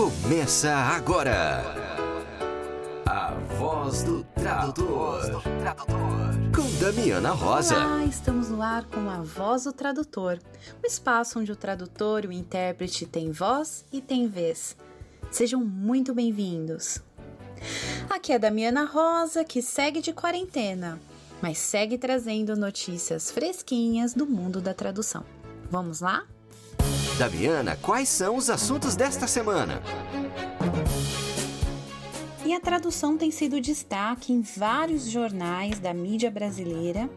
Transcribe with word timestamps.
Começa 0.00 0.74
agora. 0.74 1.62
A 3.04 3.34
voz 3.58 4.02
do 4.02 4.24
tradutor. 4.34 5.42
Com 6.56 6.78
Damiana 6.82 7.32
Rosa. 7.32 7.76
Olá, 7.76 8.06
estamos 8.06 8.48
no 8.48 8.62
ar 8.62 8.86
com 8.86 9.10
a 9.10 9.20
Voz 9.20 9.64
do 9.64 9.74
Tradutor, 9.74 10.38
o 10.82 10.86
espaço 10.86 11.38
onde 11.38 11.52
o 11.52 11.56
tradutor 11.56 12.24
e 12.24 12.28
o 12.28 12.32
intérprete 12.32 13.04
têm 13.04 13.30
voz 13.30 13.84
e 13.92 14.00
têm 14.00 14.26
vez. 14.26 14.74
Sejam 15.30 15.60
muito 15.60 16.14
bem-vindos. 16.14 17.02
Aqui 18.08 18.32
é 18.32 18.38
Damiana 18.38 18.86
Rosa, 18.86 19.44
que 19.44 19.60
segue 19.60 20.00
de 20.00 20.14
quarentena, 20.14 20.98
mas 21.42 21.58
segue 21.58 21.98
trazendo 21.98 22.56
notícias 22.56 23.30
fresquinhas 23.30 24.14
do 24.14 24.24
mundo 24.24 24.62
da 24.62 24.72
tradução. 24.72 25.26
Vamos 25.70 26.00
lá? 26.00 26.24
Damiana, 27.20 27.76
quais 27.82 28.08
são 28.08 28.34
os 28.34 28.48
assuntos 28.48 28.96
desta 28.96 29.26
semana? 29.26 29.82
E 32.46 32.54
a 32.54 32.58
tradução 32.58 33.18
tem 33.18 33.30
sido 33.30 33.60
destaque 33.60 34.32
em 34.32 34.40
vários 34.40 35.04
jornais 35.04 35.78
da 35.78 35.92
mídia 35.92 36.30
brasileira 36.30 37.10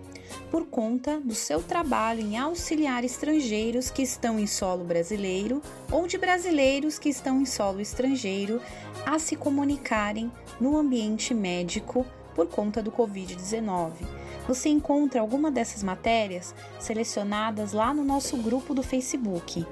por 0.51 0.65
conta 0.65 1.21
do 1.21 1.33
seu 1.33 1.63
trabalho 1.63 2.19
em 2.19 2.37
auxiliar 2.37 3.05
estrangeiros 3.05 3.89
que 3.89 4.01
estão 4.01 4.37
em 4.37 4.45
solo 4.45 4.83
brasileiro 4.83 5.61
ou 5.89 6.05
de 6.05 6.17
brasileiros 6.17 6.99
que 6.99 7.07
estão 7.07 7.39
em 7.39 7.45
solo 7.45 7.79
estrangeiro 7.79 8.61
a 9.05 9.17
se 9.17 9.37
comunicarem 9.37 10.29
no 10.59 10.77
ambiente 10.77 11.33
médico 11.33 12.05
por 12.35 12.47
conta 12.47 12.83
do 12.83 12.91
Covid-19. 12.91 14.22
Você 14.47 14.69
encontra 14.69 15.21
alguma 15.21 15.49
dessas 15.49 15.83
matérias 15.83 16.53
selecionadas 16.79 17.71
lá 17.73 17.93
no 17.93 18.03
nosso 18.03 18.35
grupo 18.37 18.73
do 18.73 18.83
Facebook. 18.83 19.65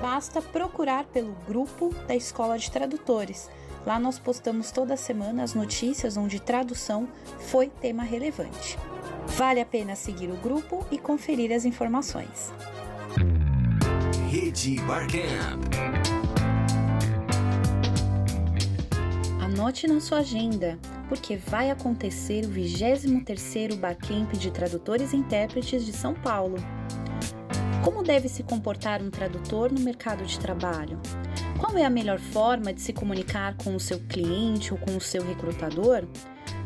Basta 0.00 0.42
procurar 0.42 1.04
pelo 1.04 1.34
grupo 1.46 1.94
da 2.06 2.14
Escola 2.14 2.58
de 2.58 2.70
Tradutores. 2.70 3.48
Lá 3.86 3.98
nós 3.98 4.18
postamos 4.18 4.70
toda 4.70 4.96
semana 4.96 5.42
as 5.42 5.54
notícias 5.54 6.16
onde 6.16 6.38
tradução 6.38 7.08
foi 7.38 7.68
tema 7.68 8.02
relevante. 8.02 8.78
Vale 9.26 9.60
a 9.60 9.66
pena 9.66 9.94
seguir 9.94 10.30
o 10.30 10.36
grupo 10.36 10.84
e 10.90 10.98
conferir 10.98 11.52
as 11.52 11.64
informações. 11.64 12.52
Rede 14.28 14.80
Barcamp. 14.82 16.49
Anote 19.52 19.88
na 19.88 20.00
sua 20.00 20.18
agenda, 20.18 20.78
porque 21.08 21.34
vai 21.34 21.72
acontecer 21.72 22.44
o 22.44 22.50
23º 22.50 23.74
Barcamp 23.74 24.30
de 24.34 24.48
Tradutores 24.48 25.12
e 25.12 25.16
Intérpretes 25.16 25.84
de 25.84 25.92
São 25.92 26.14
Paulo. 26.14 26.54
Como 27.82 28.04
deve 28.04 28.28
se 28.28 28.44
comportar 28.44 29.02
um 29.02 29.10
tradutor 29.10 29.72
no 29.72 29.80
mercado 29.80 30.24
de 30.24 30.38
trabalho? 30.38 31.00
Qual 31.58 31.76
é 31.76 31.84
a 31.84 31.90
melhor 31.90 32.20
forma 32.20 32.72
de 32.72 32.80
se 32.80 32.92
comunicar 32.92 33.56
com 33.56 33.74
o 33.74 33.80
seu 33.80 33.98
cliente 33.98 34.72
ou 34.72 34.78
com 34.78 34.96
o 34.96 35.00
seu 35.00 35.26
recrutador? 35.26 36.06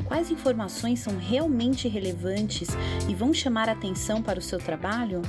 Quais 0.05 0.31
informações 0.31 1.01
são 1.01 1.17
realmente 1.17 1.89
relevantes 1.89 2.69
e 3.09 3.15
vão 3.15 3.33
chamar 3.33 3.71
atenção 3.71 4.21
para 4.21 4.39
o 4.39 4.43
seu 4.43 4.59
trabalho? 4.59 5.23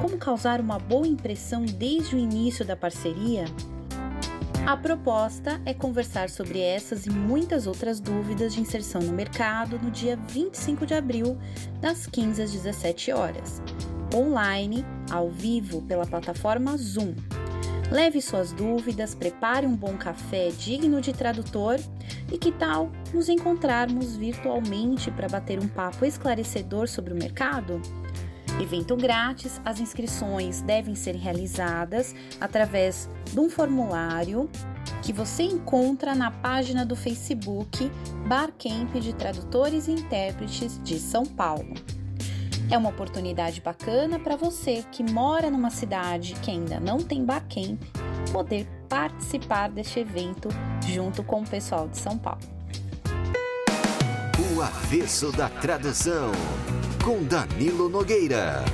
Como 0.00 0.16
causar 0.16 0.58
uma 0.58 0.78
boa 0.78 1.06
impressão 1.06 1.66
desde 1.66 2.16
o 2.16 2.18
início 2.18 2.64
da 2.64 2.74
parceria? 2.74 3.44
A 4.66 4.78
proposta 4.78 5.60
é 5.66 5.74
conversar 5.74 6.30
sobre 6.30 6.58
essas 6.58 7.04
e 7.04 7.10
muitas 7.10 7.66
outras 7.66 8.00
dúvidas 8.00 8.54
de 8.54 8.62
inserção 8.62 9.02
no 9.02 9.12
mercado 9.12 9.78
no 9.78 9.90
dia 9.90 10.16
25 10.16 10.86
de 10.86 10.94
abril, 10.94 11.36
das 11.82 12.06
15 12.06 12.42
às 12.42 12.50
17 12.50 13.12
horas, 13.12 13.60
online, 14.14 14.82
ao 15.10 15.28
vivo, 15.28 15.82
pela 15.82 16.06
plataforma 16.06 16.78
Zoom. 16.78 17.14
Leve 17.90 18.22
suas 18.22 18.52
dúvidas, 18.52 19.14
prepare 19.14 19.66
um 19.66 19.76
bom 19.76 19.98
café 19.98 20.48
digno 20.48 20.98
de 21.02 21.12
tradutor 21.12 21.78
e 22.32 22.38
que 22.38 22.50
tal 22.50 22.90
nos 23.12 23.28
encontrarmos 23.28 24.16
virtualmente 24.16 25.10
para 25.10 25.28
bater 25.28 25.60
um 25.60 25.68
papo 25.68 26.06
esclarecedor 26.06 26.88
sobre 26.88 27.12
o 27.12 27.16
mercado? 27.16 27.82
Evento 28.60 28.96
grátis, 28.96 29.60
as 29.64 29.80
inscrições 29.80 30.60
devem 30.62 30.94
ser 30.94 31.16
realizadas 31.16 32.14
através 32.40 33.08
de 33.32 33.40
um 33.40 33.50
formulário 33.50 34.48
que 35.02 35.12
você 35.12 35.42
encontra 35.42 36.14
na 36.14 36.30
página 36.30 36.86
do 36.86 36.94
Facebook 36.94 37.90
Barcamp 38.26 38.94
de 38.94 39.12
Tradutores 39.12 39.88
e 39.88 39.92
Intérpretes 39.92 40.80
de 40.82 40.98
São 40.98 41.26
Paulo. 41.26 41.74
É 42.70 42.78
uma 42.78 42.90
oportunidade 42.90 43.60
bacana 43.60 44.18
para 44.18 44.36
você 44.36 44.84
que 44.90 45.02
mora 45.02 45.50
numa 45.50 45.70
cidade 45.70 46.34
que 46.42 46.50
ainda 46.50 46.80
não 46.80 46.98
tem 46.98 47.24
Barcamp 47.24 47.80
poder 48.32 48.66
participar 48.88 49.68
deste 49.68 50.00
evento 50.00 50.48
junto 50.88 51.22
com 51.22 51.42
o 51.42 51.46
pessoal 51.46 51.88
de 51.88 51.98
São 51.98 52.16
Paulo. 52.16 52.40
O 54.54 54.62
avesso 54.62 55.32
da 55.32 55.48
tradução. 55.48 56.30
Com 57.04 57.22
Danilo 57.22 57.88
Nogueira. 57.90 58.64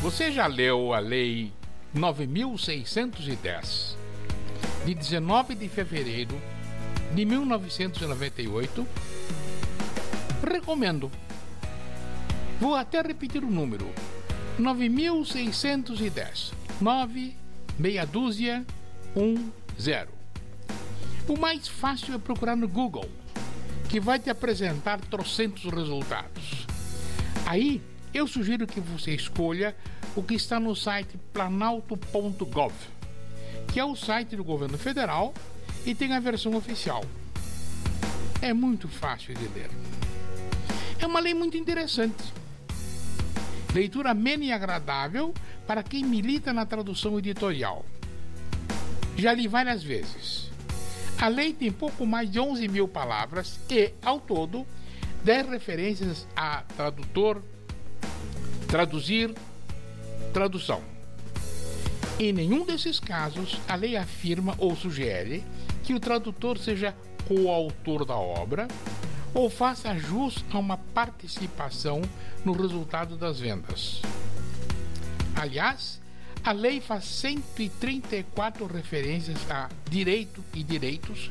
Você 0.00 0.32
já 0.32 0.46
leu 0.46 0.94
a 0.94 0.98
Lei 0.98 1.52
9610, 1.92 3.98
de 4.86 4.94
19 4.94 5.54
de 5.54 5.68
fevereiro 5.68 6.40
de 7.14 7.26
1998? 7.26 8.88
Recomendo. 10.50 11.12
Vou 12.58 12.74
até 12.74 13.02
repetir 13.02 13.44
o 13.44 13.50
número: 13.50 13.86
9610. 14.58 16.54
9, 16.80 17.36
meia 17.78 18.06
dúzia, 18.06 18.64
1, 19.14 19.50
0. 19.78 20.19
O 21.30 21.38
mais 21.38 21.68
fácil 21.68 22.12
é 22.12 22.18
procurar 22.18 22.56
no 22.56 22.66
Google, 22.66 23.08
que 23.88 24.00
vai 24.00 24.18
te 24.18 24.28
apresentar 24.28 25.00
trocentos 25.02 25.62
resultados. 25.72 26.66
Aí 27.46 27.80
eu 28.12 28.26
sugiro 28.26 28.66
que 28.66 28.80
você 28.80 29.14
escolha 29.14 29.76
o 30.16 30.24
que 30.24 30.34
está 30.34 30.58
no 30.58 30.74
site 30.74 31.16
planalto.gov, 31.32 32.74
que 33.72 33.78
é 33.78 33.84
o 33.84 33.94
site 33.94 34.34
do 34.34 34.42
governo 34.42 34.76
federal 34.76 35.32
e 35.86 35.94
tem 35.94 36.14
a 36.14 36.18
versão 36.18 36.56
oficial. 36.56 37.04
É 38.42 38.52
muito 38.52 38.88
fácil 38.88 39.32
de 39.32 39.46
ler. 39.54 39.70
É 40.98 41.06
uma 41.06 41.20
lei 41.20 41.32
muito 41.32 41.56
interessante. 41.56 42.24
Leitura 43.72 44.10
amena 44.10 44.46
e 44.46 44.50
agradável 44.50 45.32
para 45.64 45.84
quem 45.84 46.04
milita 46.04 46.52
na 46.52 46.66
tradução 46.66 47.16
editorial. 47.20 47.86
Já 49.16 49.32
li 49.32 49.46
várias 49.46 49.80
vezes. 49.80 50.49
A 51.20 51.28
lei 51.28 51.52
tem 51.52 51.70
pouco 51.70 52.06
mais 52.06 52.30
de 52.30 52.40
11 52.40 52.66
mil 52.66 52.88
palavras 52.88 53.60
e, 53.68 53.92
ao 54.02 54.18
todo, 54.18 54.66
10 55.22 55.50
referências 55.50 56.26
a 56.34 56.62
tradutor, 56.74 57.42
traduzir, 58.66 59.34
tradução. 60.32 60.80
Em 62.18 62.32
nenhum 62.32 62.64
desses 62.64 62.98
casos, 62.98 63.60
a 63.68 63.74
lei 63.74 63.98
afirma 63.98 64.54
ou 64.56 64.74
sugere 64.74 65.44
que 65.84 65.92
o 65.92 66.00
tradutor 66.00 66.56
seja 66.56 66.96
coautor 67.28 68.06
da 68.06 68.16
obra 68.16 68.66
ou 69.34 69.50
faça 69.50 69.94
jus 69.98 70.42
a 70.50 70.58
uma 70.58 70.78
participação 70.78 72.00
no 72.42 72.52
resultado 72.52 73.16
das 73.16 73.38
vendas. 73.38 74.00
Aliás, 75.36 75.99
a 76.42 76.52
lei 76.52 76.80
faz 76.80 77.04
134 77.04 78.66
referências 78.66 79.38
a 79.50 79.68
direito 79.90 80.42
e 80.54 80.62
direitos 80.62 81.30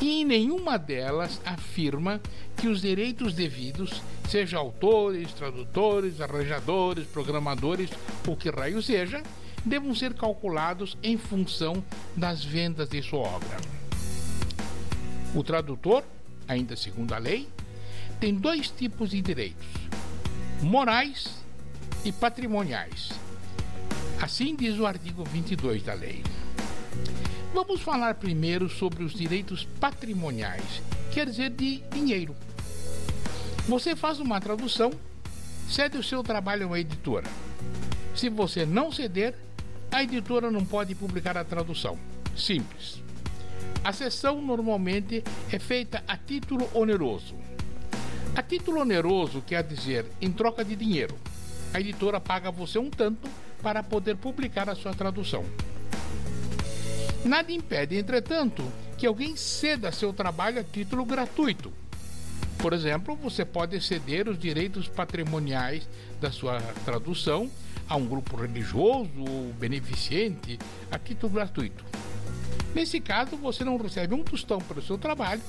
e 0.00 0.20
em 0.20 0.24
nenhuma 0.24 0.78
delas 0.78 1.40
afirma 1.44 2.20
que 2.56 2.68
os 2.68 2.80
direitos 2.80 3.32
devidos, 3.32 4.02
seja 4.28 4.58
autores, 4.58 5.32
tradutores, 5.32 6.20
arranjadores, 6.20 7.06
programadores 7.06 7.90
ou 8.26 8.36
que 8.36 8.50
raio 8.50 8.82
seja, 8.82 9.22
devam 9.64 9.94
ser 9.94 10.14
calculados 10.14 10.96
em 11.02 11.16
função 11.16 11.82
das 12.16 12.44
vendas 12.44 12.88
de 12.88 13.02
sua 13.02 13.20
obra. 13.20 13.56
O 15.34 15.42
tradutor, 15.42 16.04
ainda 16.46 16.76
segundo 16.76 17.12
a 17.12 17.18
lei, 17.18 17.48
tem 18.20 18.34
dois 18.34 18.70
tipos 18.70 19.10
de 19.10 19.20
direitos: 19.20 19.66
morais 20.62 21.34
e 22.04 22.12
patrimoniais. 22.12 23.10
Assim 24.20 24.56
diz 24.56 24.78
o 24.78 24.86
artigo 24.86 25.24
22 25.24 25.84
da 25.84 25.94
lei. 25.94 26.24
Vamos 27.54 27.80
falar 27.80 28.14
primeiro 28.14 28.68
sobre 28.68 29.04
os 29.04 29.14
direitos 29.14 29.64
patrimoniais, 29.78 30.82
quer 31.12 31.26
dizer, 31.26 31.50
de 31.50 31.78
dinheiro. 31.92 32.34
Você 33.68 33.94
faz 33.94 34.18
uma 34.18 34.40
tradução, 34.40 34.90
cede 35.68 35.96
o 35.96 36.02
seu 36.02 36.22
trabalho 36.24 36.64
a 36.64 36.66
uma 36.66 36.80
editora. 36.80 37.26
Se 38.14 38.28
você 38.28 38.66
não 38.66 38.90
ceder, 38.90 39.34
a 39.90 40.02
editora 40.02 40.50
não 40.50 40.64
pode 40.64 40.94
publicar 40.96 41.38
a 41.38 41.44
tradução. 41.44 41.96
Simples. 42.36 43.00
A 43.84 43.92
cessão 43.92 44.42
normalmente 44.42 45.22
é 45.50 45.58
feita 45.60 46.02
a 46.08 46.16
título 46.16 46.68
oneroso. 46.74 47.36
A 48.34 48.42
título 48.42 48.80
oneroso 48.80 49.42
quer 49.42 49.62
dizer 49.62 50.06
em 50.20 50.32
troca 50.32 50.64
de 50.64 50.74
dinheiro. 50.74 51.16
a 51.72 51.80
editora 51.80 52.18
paga 52.18 52.50
você 52.50 52.78
um 52.78 52.90
tanto 52.90 53.28
para 53.62 53.82
poder 53.82 54.16
publicar 54.16 54.68
a 54.68 54.74
sua 54.74 54.94
tradução. 54.94 55.44
Nada 57.24 57.50
impede, 57.52 57.96
entretanto, 57.96 58.64
que 58.96 59.06
alguém 59.06 59.36
ceda 59.36 59.92
seu 59.92 60.12
trabalho 60.12 60.60
a 60.60 60.64
título 60.64 61.04
gratuito. 61.04 61.72
Por 62.58 62.72
exemplo, 62.72 63.14
você 63.16 63.44
pode 63.44 63.80
ceder 63.80 64.28
os 64.28 64.38
direitos 64.38 64.88
patrimoniais 64.88 65.88
da 66.20 66.30
sua 66.30 66.60
tradução 66.84 67.50
a 67.88 67.96
um 67.96 68.06
grupo 68.06 68.36
religioso 68.36 69.10
ou 69.18 69.52
beneficente 69.54 70.58
a 70.90 70.98
título 70.98 71.32
gratuito. 71.32 71.84
Nesse 72.74 73.00
caso, 73.00 73.36
você 73.36 73.64
não 73.64 73.76
recebe 73.76 74.14
um 74.14 74.22
tostão 74.22 74.58
pelo 74.58 74.82
seu 74.82 74.98
trabalho, 74.98 75.42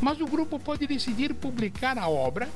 mas 0.00 0.20
o 0.20 0.26
grupo 0.26 0.58
pode 0.58 0.86
decidir 0.86 1.34
publicar 1.34 1.96
a 1.98 2.08
obra 2.08 2.48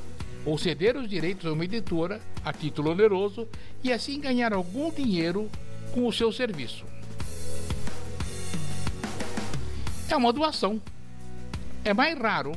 ou 0.45 0.57
ceder 0.57 0.95
os 0.95 1.09
direitos 1.09 1.45
a 1.45 1.53
uma 1.53 1.65
editora 1.65 2.21
a 2.43 2.53
título 2.53 2.91
oneroso 2.91 3.47
e 3.83 3.91
assim 3.91 4.19
ganhar 4.19 4.53
algum 4.53 4.91
dinheiro 4.91 5.49
com 5.93 6.05
o 6.05 6.13
seu 6.13 6.31
serviço. 6.31 6.85
É 10.07 10.15
uma 10.15 10.31
doação. 10.31 10.81
É 11.83 11.93
mais 11.93 12.17
raro, 12.17 12.51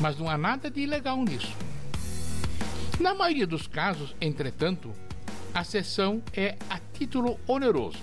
mas 0.00 0.16
não 0.18 0.28
há 0.28 0.38
nada 0.38 0.70
de 0.70 0.80
ilegal 0.80 1.16
nisso. 1.22 1.52
Na 3.00 3.14
maioria 3.14 3.46
dos 3.46 3.66
casos, 3.66 4.14
entretanto, 4.20 4.92
a 5.54 5.64
sessão 5.64 6.22
é 6.32 6.56
a 6.70 6.78
título 6.94 7.38
oneroso. 7.46 8.02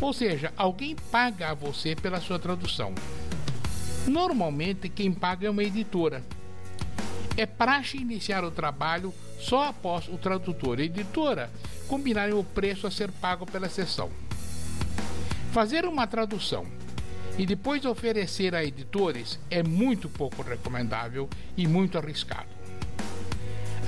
Ou 0.00 0.12
seja, 0.12 0.52
alguém 0.56 0.96
paga 1.10 1.50
a 1.50 1.54
você 1.54 1.94
pela 1.94 2.20
sua 2.20 2.38
tradução. 2.38 2.94
Normalmente, 4.06 4.88
quem 4.88 5.12
paga 5.12 5.46
é 5.46 5.50
uma 5.50 5.62
editora 5.62 6.24
é 7.36 7.46
praxe 7.46 7.96
iniciar 7.96 8.44
o 8.44 8.50
trabalho 8.50 9.12
só 9.40 9.68
após 9.68 10.08
o 10.08 10.18
tradutor 10.18 10.78
e 10.78 10.84
editora 10.84 11.50
combinarem 11.88 12.34
o 12.34 12.44
preço 12.44 12.86
a 12.86 12.90
ser 12.90 13.10
pago 13.10 13.46
pela 13.46 13.68
sessão. 13.68 14.10
Fazer 15.52 15.84
uma 15.84 16.06
tradução 16.06 16.66
e 17.38 17.46
depois 17.46 17.84
oferecer 17.84 18.54
a 18.54 18.64
editores 18.64 19.38
é 19.50 19.62
muito 19.62 20.08
pouco 20.08 20.42
recomendável 20.42 21.28
e 21.56 21.66
muito 21.66 21.98
arriscado. 21.98 22.48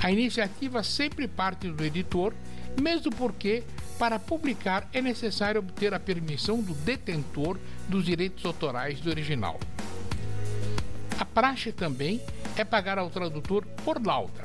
A 0.01 0.11
iniciativa 0.11 0.83
sempre 0.83 1.27
parte 1.27 1.69
do 1.69 1.83
editor, 1.83 2.33
mesmo 2.81 3.11
porque, 3.15 3.63
para 3.97 4.19
publicar, 4.19 4.87
é 4.93 5.01
necessário 5.01 5.59
obter 5.59 5.93
a 5.93 5.99
permissão 5.99 6.61
do 6.61 6.73
detentor 6.73 7.57
dos 7.87 8.05
direitos 8.05 8.43
autorais 8.45 8.99
do 8.99 9.09
original. 9.09 9.59
A 11.17 11.23
praxe 11.23 11.71
também 11.71 12.21
é 12.55 12.63
pagar 12.63 12.97
ao 12.97 13.09
tradutor 13.09 13.65
por 13.83 14.03
lauda. 14.05 14.43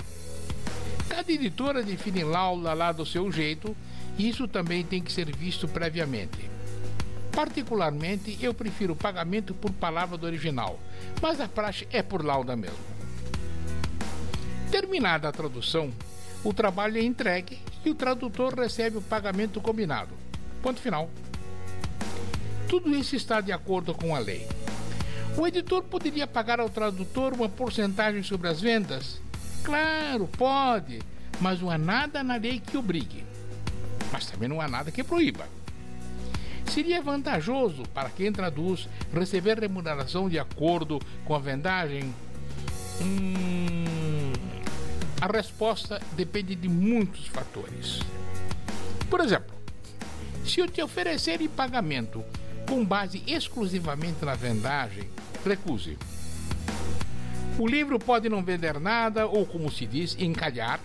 Cada 1.09 1.33
editora 1.33 1.83
define 1.83 2.25
lauda 2.25 2.73
lá 2.73 2.93
do 2.93 3.05
seu 3.05 3.31
jeito 3.31 3.77
e 4.19 4.29
isso 4.29 4.47
também 4.47 4.85
tem 4.85 5.03
que 5.03 5.13
ser 5.13 5.35
visto 5.35 5.67
previamente. 5.69 6.51
Particularmente, 7.33 8.37
eu 8.41 8.53
prefiro 8.53 8.97
pagamento 8.97 9.55
por 9.55 9.71
palavra 9.71 10.19
do 10.19 10.27
original, 10.27 10.79
mas 11.23 11.41
a 11.41 11.49
praxe 11.49 11.87
é 11.93 12.03
por 12.03 12.25
lauda 12.25 12.57
mesmo. 12.57 12.79
Terminada 14.71 15.29
a 15.29 15.33
tradução, 15.33 15.93
o 16.45 16.53
trabalho 16.53 16.99
é 16.99 17.03
entregue 17.03 17.59
e 17.85 17.91
o 17.91 17.95
tradutor 17.95 18.55
recebe 18.55 18.99
o 18.99 19.03
pagamento 19.03 19.61
combinado. 19.61 20.15
Ponto 20.63 20.81
final. 20.81 21.09
Tudo 22.69 22.95
isso 22.95 23.17
está 23.17 23.41
de 23.41 23.53
acordo 23.53 23.95
com 23.95 24.15
a 24.15 24.19
lei. 24.19 24.47
O 25.37 25.47
editor 25.47 25.83
poderia 25.85 26.27
pagar 26.27 26.61
ao 26.61 26.69
tradutor 26.69 27.33
uma 27.33 27.49
porcentagem 27.49 28.23
sobre 28.23 28.49
as 28.49 28.61
vendas? 28.61 29.21
Claro, 29.63 30.29
pode, 30.37 31.01
mas 31.41 31.61
não 31.61 31.71
há 31.71 31.79
nada 31.79 32.23
na 32.23 32.37
lei 32.37 32.61
que 32.61 32.77
obrigue. 32.77 33.25
Mas 34.13 34.27
também 34.27 34.49
não 34.49 34.61
há 34.61 34.69
nada 34.69 34.91
que 34.91 35.05
proíba. 35.05 35.47
Seria 36.67 37.03
vantajoso 37.03 37.83
para 37.95 38.11
quem 38.11 38.33
traduz 38.33 38.89
receber 39.13 39.59
remuneração 39.59 40.29
de 40.29 40.39
acordo 40.39 41.01
com 41.25 41.35
a 41.35 41.39
vendagem? 41.39 42.15
Hum, 43.01 44.33
a 45.21 45.27
resposta 45.27 46.01
depende 46.13 46.55
de 46.55 46.69
muitos 46.69 47.27
fatores. 47.27 48.01
Por 49.09 49.21
exemplo, 49.21 49.55
se 50.45 50.61
eu 50.61 50.69
te 50.69 50.83
oferecer 50.83 51.41
em 51.41 51.49
pagamento 51.49 52.25
com 52.71 52.85
base 52.85 53.21
exclusivamente 53.27 54.25
na 54.25 54.37
vendagem, 54.37 55.11
recuse. 55.45 55.99
O 57.59 57.67
livro 57.67 57.99
pode 57.99 58.29
não 58.29 58.45
vender 58.45 58.79
nada, 58.79 59.27
ou 59.27 59.45
como 59.45 59.73
se 59.73 59.85
diz, 59.85 60.17
encalhar, 60.21 60.79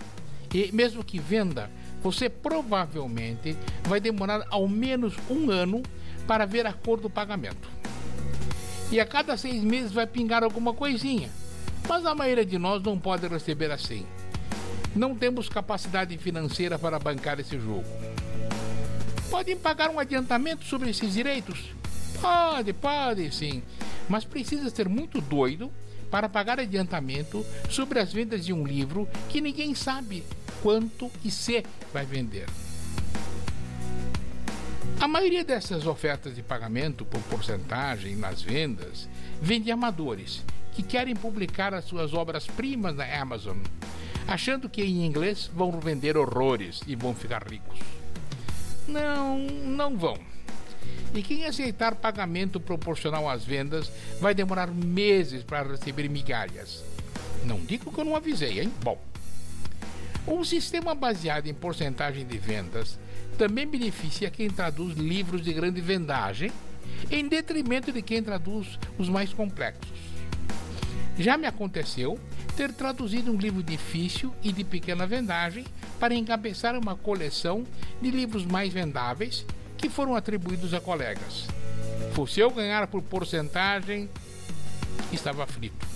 e 0.52 0.72
mesmo 0.72 1.04
que 1.04 1.20
venda, 1.20 1.70
você 2.02 2.28
provavelmente 2.28 3.56
vai 3.84 4.00
demorar 4.00 4.44
ao 4.50 4.66
menos 4.66 5.14
um 5.30 5.48
ano 5.48 5.80
para 6.26 6.44
ver 6.44 6.66
a 6.66 6.72
cor 6.72 7.00
do 7.00 7.08
pagamento. 7.08 7.68
E 8.90 8.98
a 8.98 9.06
cada 9.06 9.36
seis 9.36 9.62
meses 9.62 9.92
vai 9.92 10.08
pingar 10.08 10.42
alguma 10.42 10.74
coisinha, 10.74 11.30
mas 11.88 12.04
a 12.04 12.16
maioria 12.16 12.44
de 12.44 12.58
nós 12.58 12.82
não 12.82 12.98
pode 12.98 13.28
receber 13.28 13.70
assim. 13.70 14.04
Não 14.92 15.14
temos 15.14 15.48
capacidade 15.48 16.18
financeira 16.18 16.80
para 16.80 16.98
bancar 16.98 17.38
esse 17.38 17.56
jogo. 17.60 17.84
Podem 19.30 19.56
pagar 19.56 19.90
um 19.90 19.98
adiantamento 19.98 20.64
sobre 20.64 20.90
esses 20.90 21.12
direitos? 21.12 21.74
Pode, 22.20 22.72
pode 22.72 23.34
sim 23.34 23.62
mas 24.08 24.24
precisa 24.24 24.70
ser 24.70 24.88
muito 24.88 25.20
doido 25.20 25.70
para 26.10 26.28
pagar 26.28 26.60
adiantamento 26.60 27.44
sobre 27.68 27.98
as 27.98 28.12
vendas 28.12 28.44
de 28.44 28.52
um 28.52 28.64
livro 28.64 29.08
que 29.28 29.40
ninguém 29.40 29.74
sabe 29.74 30.24
quanto 30.62 31.10
e 31.24 31.30
se 31.30 31.64
vai 31.92 32.06
vender. 32.06 32.46
A 35.00 35.06
maioria 35.06 35.44
dessas 35.44 35.86
ofertas 35.86 36.34
de 36.34 36.42
pagamento 36.42 37.04
por 37.04 37.20
porcentagem 37.22 38.16
nas 38.16 38.40
vendas 38.40 39.08
vem 39.42 39.60
de 39.60 39.70
amadores 39.70 40.42
que 40.72 40.82
querem 40.82 41.14
publicar 41.14 41.74
as 41.74 41.84
suas 41.84 42.14
obras-primas 42.14 42.94
na 42.94 43.04
Amazon, 43.20 43.58
achando 44.26 44.68
que 44.68 44.82
em 44.82 45.04
inglês 45.04 45.50
vão 45.52 45.72
vender 45.72 46.16
horrores 46.16 46.80
e 46.86 46.94
vão 46.94 47.14
ficar 47.14 47.46
ricos. 47.46 47.78
Não, 48.88 49.38
não 49.38 49.96
vão. 49.96 50.18
E 51.14 51.22
quem 51.22 51.46
aceitar 51.46 51.94
pagamento 51.94 52.60
proporcional 52.60 53.28
às 53.28 53.44
vendas 53.44 53.90
vai 54.20 54.34
demorar 54.34 54.68
meses 54.68 55.42
para 55.42 55.70
receber 55.70 56.08
migalhas. 56.08 56.84
Não 57.44 57.58
digo 57.60 57.92
que 57.92 57.98
eu 57.98 58.04
não 58.04 58.16
avisei, 58.16 58.60
hein? 58.60 58.72
Bom. 58.82 59.00
Um 60.26 60.44
sistema 60.44 60.94
baseado 60.94 61.46
em 61.46 61.54
porcentagem 61.54 62.26
de 62.26 62.36
vendas 62.36 62.98
também 63.38 63.66
beneficia 63.66 64.30
quem 64.30 64.50
traduz 64.50 64.96
livros 64.96 65.42
de 65.42 65.52
grande 65.52 65.80
vendagem, 65.80 66.50
em 67.10 67.28
detrimento 67.28 67.92
de 67.92 68.02
quem 68.02 68.22
traduz 68.22 68.78
os 68.98 69.08
mais 69.08 69.32
complexos. 69.32 69.88
Já 71.18 71.36
me 71.36 71.46
aconteceu 71.46 72.18
ter 72.56 72.72
traduzido 72.72 73.30
um 73.30 73.36
livro 73.36 73.62
difícil 73.62 74.32
e 74.42 74.50
de 74.50 74.64
pequena 74.64 75.06
vendagem 75.06 75.64
para 76.00 76.14
encabeçar 76.14 76.74
uma 76.74 76.96
coleção 76.96 77.66
de 78.00 78.10
livros 78.10 78.46
mais 78.46 78.72
vendáveis 78.72 79.44
que 79.76 79.90
foram 79.90 80.16
atribuídos 80.16 80.72
a 80.72 80.80
colegas. 80.80 81.46
Fosse 82.14 82.40
eu 82.40 82.50
ganhar 82.50 82.86
por 82.86 83.02
porcentagem, 83.02 84.08
estava 85.12 85.46
frito. 85.46 85.86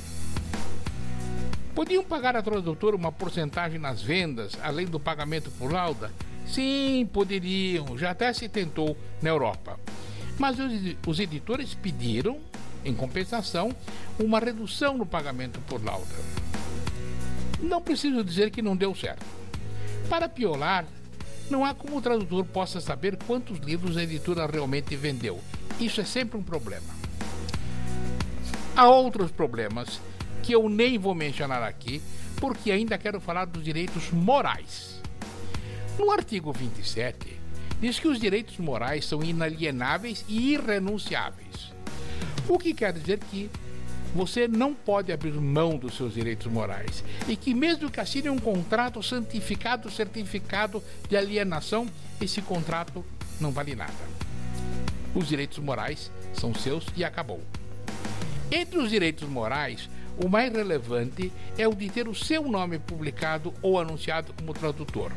Podiam 1.74 2.04
pagar 2.04 2.36
a 2.36 2.42
tradutora 2.42 2.94
uma 2.94 3.10
porcentagem 3.10 3.78
nas 3.78 4.02
vendas, 4.02 4.52
além 4.62 4.84
do 4.84 5.00
pagamento 5.00 5.50
por 5.52 5.72
lauda? 5.72 6.12
Sim, 6.46 7.08
poderiam, 7.10 7.96
já 7.96 8.10
até 8.10 8.30
se 8.34 8.50
tentou 8.50 8.98
na 9.22 9.30
Europa. 9.30 9.80
Mas 10.38 10.58
os 11.06 11.18
editores 11.18 11.72
pediram, 11.72 12.38
em 12.84 12.94
compensação, 12.94 13.74
uma 14.18 14.38
redução 14.38 14.98
no 14.98 15.06
pagamento 15.06 15.58
por 15.60 15.82
lauda. 15.82 16.49
Não 17.62 17.80
preciso 17.80 18.24
dizer 18.24 18.50
que 18.50 18.62
não 18.62 18.76
deu 18.76 18.94
certo. 18.94 19.24
Para 20.08 20.28
piorar, 20.28 20.86
não 21.50 21.64
há 21.64 21.74
como 21.74 21.98
o 21.98 22.02
tradutor 22.02 22.44
possa 22.44 22.80
saber 22.80 23.18
quantos 23.26 23.58
livros 23.58 23.96
a 23.96 24.02
editora 24.02 24.46
realmente 24.46 24.96
vendeu. 24.96 25.40
Isso 25.78 26.00
é 26.00 26.04
sempre 26.04 26.38
um 26.38 26.42
problema. 26.42 26.94
Há 28.76 28.88
outros 28.88 29.30
problemas 29.30 30.00
que 30.42 30.54
eu 30.54 30.68
nem 30.68 30.98
vou 30.98 31.14
mencionar 31.14 31.62
aqui, 31.62 32.00
porque 32.36 32.70
ainda 32.70 32.96
quero 32.96 33.20
falar 33.20 33.44
dos 33.44 33.62
direitos 33.62 34.10
morais. 34.10 35.00
No 35.98 36.10
artigo 36.10 36.52
27, 36.52 37.38
diz 37.80 37.98
que 37.98 38.08
os 38.08 38.18
direitos 38.18 38.56
morais 38.58 39.04
são 39.04 39.22
inalienáveis 39.22 40.24
e 40.28 40.52
irrenunciáveis. 40.52 41.72
O 42.48 42.58
que 42.58 42.72
quer 42.72 42.92
dizer 42.92 43.18
que 43.18 43.50
você 44.14 44.48
não 44.48 44.74
pode 44.74 45.12
abrir 45.12 45.32
mão 45.32 45.76
dos 45.76 45.96
seus 45.96 46.14
direitos 46.14 46.50
morais. 46.50 47.04
E 47.28 47.36
que, 47.36 47.54
mesmo 47.54 47.90
que 47.90 48.00
assine 48.00 48.28
um 48.28 48.38
contrato 48.38 49.02
santificado, 49.02 49.90
certificado 49.90 50.82
de 51.08 51.16
alienação, 51.16 51.86
esse 52.20 52.42
contrato 52.42 53.04
não 53.40 53.50
vale 53.50 53.74
nada. 53.74 53.92
Os 55.14 55.28
direitos 55.28 55.58
morais 55.58 56.10
são 56.34 56.54
seus 56.54 56.86
e 56.96 57.04
acabou. 57.04 57.40
Entre 58.50 58.78
os 58.78 58.90
direitos 58.90 59.28
morais, 59.28 59.88
o 60.22 60.28
mais 60.28 60.52
relevante 60.52 61.32
é 61.56 61.66
o 61.66 61.74
de 61.74 61.88
ter 61.88 62.08
o 62.08 62.14
seu 62.14 62.42
nome 62.48 62.78
publicado 62.78 63.54
ou 63.62 63.78
anunciado 63.78 64.32
como 64.34 64.52
tradutor, 64.52 65.12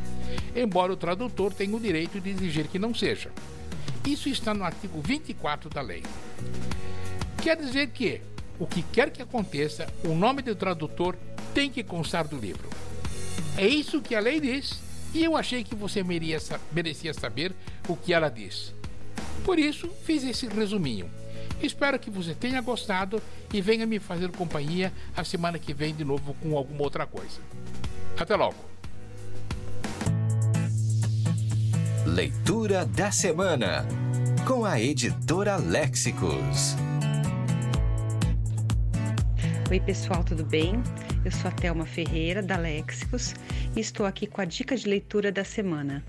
embora 0.56 0.94
o 0.94 0.98
tradutor 0.98 1.54
tenha 1.54 1.76
o 1.76 1.80
direito 1.80 2.22
de 2.22 2.30
exigir 2.30 2.68
que 2.68 2.80
não 2.80 2.94
seja. 2.94 3.32
Isso 4.06 4.30
está 4.30 4.54
no 4.54 4.64
artigo 4.64 5.02
24 5.02 5.70
da 5.70 5.82
lei. 5.82 6.04
Quer 7.42 7.58
dizer 7.58 7.88
que, 7.88 8.22
o 8.60 8.68
que 8.68 8.82
quer 8.82 9.10
que 9.10 9.22
aconteça, 9.22 9.88
o 10.04 10.14
nome 10.14 10.42
do 10.42 10.56
tradutor 10.56 11.16
tem 11.54 11.70
que 11.70 11.84
constar 11.84 12.28
do 12.28 12.38
livro. 12.38 12.70
É 13.58 13.68
isso 13.68 14.02
que 14.02 14.16
a 14.16 14.20
lei 14.20 14.40
diz 14.40 14.80
e 15.14 15.24
eu 15.24 15.38
achei 15.38 15.64
que 15.64 15.76
você 15.76 16.04
merecia 16.04 17.14
saber 17.14 17.54
o 17.88 17.96
que 17.96 18.14
ela 18.14 18.30
diz. 18.30 18.74
Por 19.46 19.60
isso, 19.60 19.90
fiz 20.04 20.24
esse 20.24 20.48
resuminho. 20.48 21.10
Espero 21.62 22.00
que 22.00 22.10
você 22.10 22.34
tenha 22.34 22.62
gostado 22.62 23.22
e 23.54 23.62
venha 23.62 23.86
me 23.86 24.00
fazer 24.00 24.30
companhia 24.32 24.92
a 25.16 25.24
semana 25.24 25.60
que 25.60 25.74
vem 25.74 25.94
de 25.94 26.04
novo 26.04 26.36
com 26.42 26.58
alguma 26.58 26.82
outra 26.82 27.06
coisa. 27.06 27.40
Até 28.18 28.36
logo! 28.36 28.56
Leitura 32.06 32.86
da 32.86 33.12
Semana 33.12 33.86
com 34.46 34.66
a 34.66 34.80
editora 34.80 35.56
Léxicos. 35.56 36.76
Oi, 39.74 39.80
pessoal, 39.80 40.24
tudo 40.24 40.46
bem? 40.46 40.74
Eu 41.26 41.32
sou 41.32 41.50
a 41.50 41.52
Thelma 41.52 41.84
Ferreira, 41.84 42.44
da 42.44 42.58
Léxicos, 42.58 43.34
e 43.76 43.80
estou 43.80 44.06
aqui 44.06 44.28
com 44.28 44.40
a 44.40 44.46
dica 44.46 44.78
de 44.78 44.88
leitura 44.88 45.32
da 45.32 45.44
semana. 45.44 46.06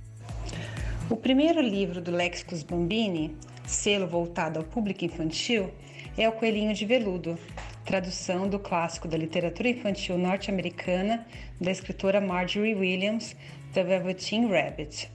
O 1.08 1.16
primeiro 1.16 1.62
livro 1.62 1.98
do 1.98 2.10
Léxicos 2.10 2.62
Bambini, 2.62 3.34
selo 3.64 4.06
voltado 4.06 4.58
ao 4.58 4.66
público 4.66 5.06
infantil, 5.06 5.72
é 6.18 6.28
O 6.28 6.32
Coelhinho 6.32 6.74
de 6.74 6.84
Veludo, 6.84 7.38
tradução 7.86 8.46
do 8.46 8.58
clássico 8.58 9.08
da 9.08 9.16
literatura 9.16 9.70
infantil 9.70 10.18
norte-americana 10.18 11.26
da 11.58 11.70
escritora 11.70 12.20
Marjorie 12.20 12.74
Williams, 12.74 13.34
The 13.72 13.82
Velveteen 13.82 14.46
Rabbit. 14.46 15.10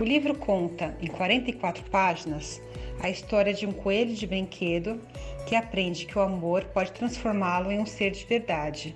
O 0.00 0.02
livro 0.02 0.34
conta, 0.36 0.92
em 1.00 1.06
44 1.06 1.84
páginas, 1.84 2.60
a 3.00 3.10
história 3.10 3.52
de 3.52 3.66
um 3.66 3.72
coelho 3.72 4.14
de 4.14 4.26
brinquedo 4.26 5.00
que 5.46 5.54
aprende 5.54 6.06
que 6.06 6.18
o 6.18 6.22
amor 6.22 6.64
pode 6.64 6.92
transformá-lo 6.92 7.70
em 7.70 7.78
um 7.78 7.86
ser 7.86 8.10
de 8.10 8.24
verdade. 8.24 8.94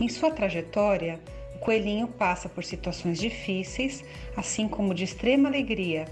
Em 0.00 0.08
sua 0.08 0.30
trajetória, 0.30 1.20
o 1.54 1.58
coelhinho 1.58 2.08
passa 2.08 2.48
por 2.48 2.64
situações 2.64 3.18
difíceis, 3.18 4.04
assim 4.36 4.68
como 4.68 4.94
de 4.94 5.04
extrema 5.04 5.48
alegria, 5.48 6.06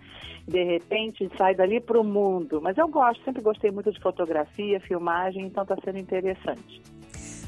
De 0.46 0.62
repente 0.64 1.30
sai 1.36 1.54
dali 1.54 1.80
para 1.80 2.00
o 2.00 2.04
mundo. 2.04 2.60
Mas 2.60 2.76
eu 2.78 2.88
gosto, 2.88 3.22
sempre 3.24 3.42
gostei 3.42 3.70
muito 3.70 3.92
de 3.92 4.00
fotografia, 4.00 4.80
filmagem, 4.80 5.46
então 5.46 5.62
está 5.62 5.76
sendo 5.84 5.98
interessante. 5.98 6.82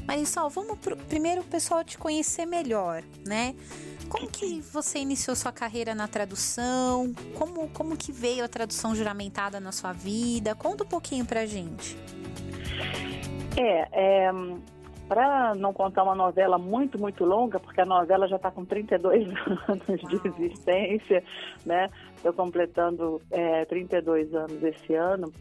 Marisol, 0.07 0.49
vamos 0.49 0.77
pro, 0.79 0.97
primeiro 0.97 1.41
o 1.41 1.45
pessoal 1.45 1.83
te 1.83 1.97
conhecer 1.97 2.45
melhor, 2.45 3.03
né? 3.25 3.55
Como 4.09 4.27
que 4.27 4.61
você 4.61 4.99
iniciou 4.99 5.35
sua 5.35 5.51
carreira 5.51 5.95
na 5.95 6.07
tradução? 6.07 7.13
Como, 7.35 7.67
como 7.69 7.97
que 7.97 8.11
veio 8.11 8.43
a 8.43 8.47
tradução 8.47 8.95
juramentada 8.95 9.59
na 9.59 9.71
sua 9.71 9.93
vida? 9.93 10.55
Conta 10.55 10.83
um 10.83 10.87
pouquinho 10.87 11.25
pra 11.25 11.45
gente. 11.45 11.97
É, 13.57 14.27
é 14.27 14.31
para 15.13 15.53
não 15.53 15.71
contar 15.71 16.01
uma 16.01 16.15
novela 16.15 16.57
muito, 16.57 16.97
muito 16.97 17.23
longa, 17.23 17.59
porque 17.59 17.79
a 17.79 17.85
novela 17.85 18.27
já 18.27 18.37
está 18.37 18.49
com 18.49 18.65
32 18.65 19.27
anos 19.69 20.01
de 20.09 20.27
existência, 20.27 21.23
né? 21.63 21.87
Estou 22.15 22.33
completando 22.33 23.21
é, 23.29 23.63
32 23.65 24.33
anos 24.33 24.63
esse 24.63 24.95
ano, 24.95 25.31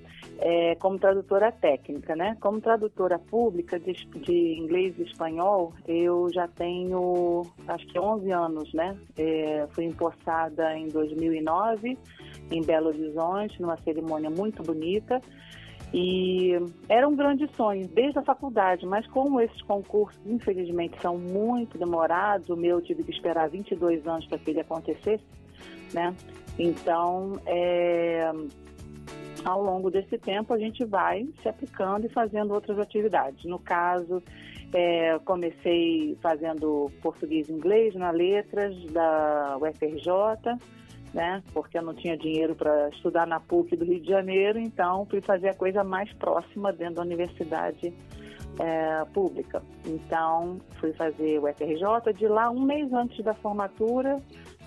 é, 0.41 0.75
como 0.75 0.99
tradutora 0.99 1.51
técnica, 1.51 2.15
né? 2.15 2.37
Como 2.39 2.61
tradutora 2.61 3.19
pública 3.19 3.81
de, 3.81 3.95
de, 3.95 4.59
inglês 4.59 4.95
e 4.99 5.05
espanhol, 5.05 5.73
eu 5.89 6.29
já 6.31 6.47
tenho, 6.49 7.47
acho 7.67 7.87
que 7.87 7.99
11 7.99 8.31
anos, 8.31 8.75
né? 8.75 8.95
É, 9.17 9.67
fui 9.71 9.87
empossada 9.87 10.77
em 10.77 10.89
2009, 10.89 11.97
em 12.51 12.63
Belo 12.63 12.89
Horizonte, 12.89 13.63
numa 13.63 13.79
cerimônia 13.79 14.29
muito 14.29 14.63
bonita, 14.63 15.19
e 15.93 16.53
era 16.89 17.07
um 17.07 17.15
grande 17.15 17.47
sonho, 17.55 17.87
desde 17.89 18.19
a 18.19 18.23
faculdade, 18.23 18.87
mas 18.87 19.07
como 19.09 19.41
esses 19.41 19.61
concursos, 19.63 20.19
infelizmente, 20.25 21.01
são 21.01 21.19
muito 21.19 21.77
demorados, 21.77 22.49
o 22.49 22.57
meu 22.57 22.81
tive 22.81 23.03
que 23.03 23.11
esperar 23.11 23.51
22 23.51 24.07
anos 24.07 24.27
para 24.27 24.39
que 24.39 24.51
ele 24.51 24.61
acontecesse, 24.61 25.25
né? 25.93 26.15
Então, 26.59 27.39
é, 27.45 28.31
ao 29.45 29.63
longo 29.63 29.91
desse 29.91 30.17
tempo, 30.17 30.55
a 30.55 30.59
gente 30.59 30.85
vai 30.85 31.29
se 31.43 31.49
aplicando 31.49 32.07
e 32.07 32.09
fazendo 32.09 32.55
outras 32.55 32.79
atividades. 32.79 33.45
No 33.45 33.59
caso, 33.59 34.23
é, 34.73 35.19
comecei 35.25 36.17
fazendo 36.23 36.91
português 37.03 37.49
e 37.49 37.53
inglês 37.53 37.95
na 37.95 38.11
letras 38.11 38.75
da 38.87 39.59
UFRJ, 39.61 40.59
né? 41.13 41.43
Porque 41.53 41.79
eu 41.79 41.83
não 41.83 41.95
tinha 41.95 42.17
dinheiro 42.17 42.55
para 42.55 42.89
estudar 42.91 43.27
na 43.27 43.39
PUC 43.39 43.77
do 43.77 43.85
Rio 43.85 44.01
de 44.01 44.09
Janeiro, 44.09 44.59
então 44.59 45.07
fui 45.07 45.21
fazer 45.21 45.51
a 45.51 45.55
coisa 45.55 45.85
mais 45.85 46.13
próxima 46.15 46.73
dentro 46.73 46.97
da 46.97 47.03
universidade 47.03 47.93
é, 48.59 49.05
pública. 49.13 49.63
Então 49.87 50.61
fui 50.79 50.93
fazer 50.93 51.39
o 51.39 51.47
FRJ, 51.53 52.13
de 52.15 52.27
lá 52.27 52.51
um 52.51 52.63
mês 52.63 52.93
antes 52.93 53.23
da 53.25 53.35
formatura, 53.35 54.21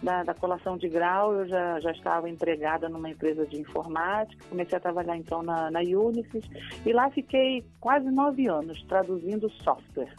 da, 0.04 0.24
da 0.24 0.34
colação 0.34 0.78
de 0.78 0.88
grau, 0.88 1.34
eu 1.34 1.48
já, 1.48 1.80
já 1.80 1.92
estava 1.92 2.30
empregada 2.30 2.90
numa 2.90 3.10
empresa 3.10 3.46
de 3.46 3.60
informática, 3.60 4.44
comecei 4.50 4.78
a 4.78 4.82
trabalhar 4.82 5.18
então 5.18 5.42
na, 5.42 5.72
na 5.72 5.82
e 5.84 6.94
lá 6.94 7.10
fiquei 7.10 7.64
quase 7.80 8.10
nove 8.12 8.48
anos 8.48 8.84
traduzindo 8.84 9.50
software, 9.64 10.14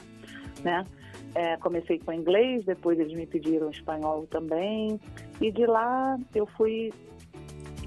né? 0.62 0.85
É, 1.35 1.56
comecei 1.59 1.99
com 1.99 2.12
inglês, 2.12 2.64
depois 2.64 2.99
eles 2.99 3.12
me 3.12 3.26
pediram 3.26 3.68
espanhol 3.68 4.26
também. 4.26 4.99
E 5.40 5.50
de 5.50 5.66
lá 5.66 6.19
eu 6.35 6.47
fui 6.47 6.93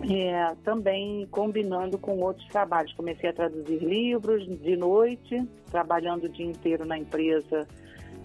é, 0.10 0.56
também 0.63 1.27
combinando 1.32 1.98
com 1.98 2.20
outros 2.20 2.48
trabalhos. 2.48 2.94
Comecei 2.94 3.29
a 3.29 3.34
traduzir 3.34 3.79
livros 3.79 4.46
de 4.62 4.77
noite, 4.77 5.46
trabalhando 5.70 6.25
o 6.25 6.29
dia 6.29 6.46
inteiro 6.46 6.86
na 6.86 6.98
empresa, 6.98 7.68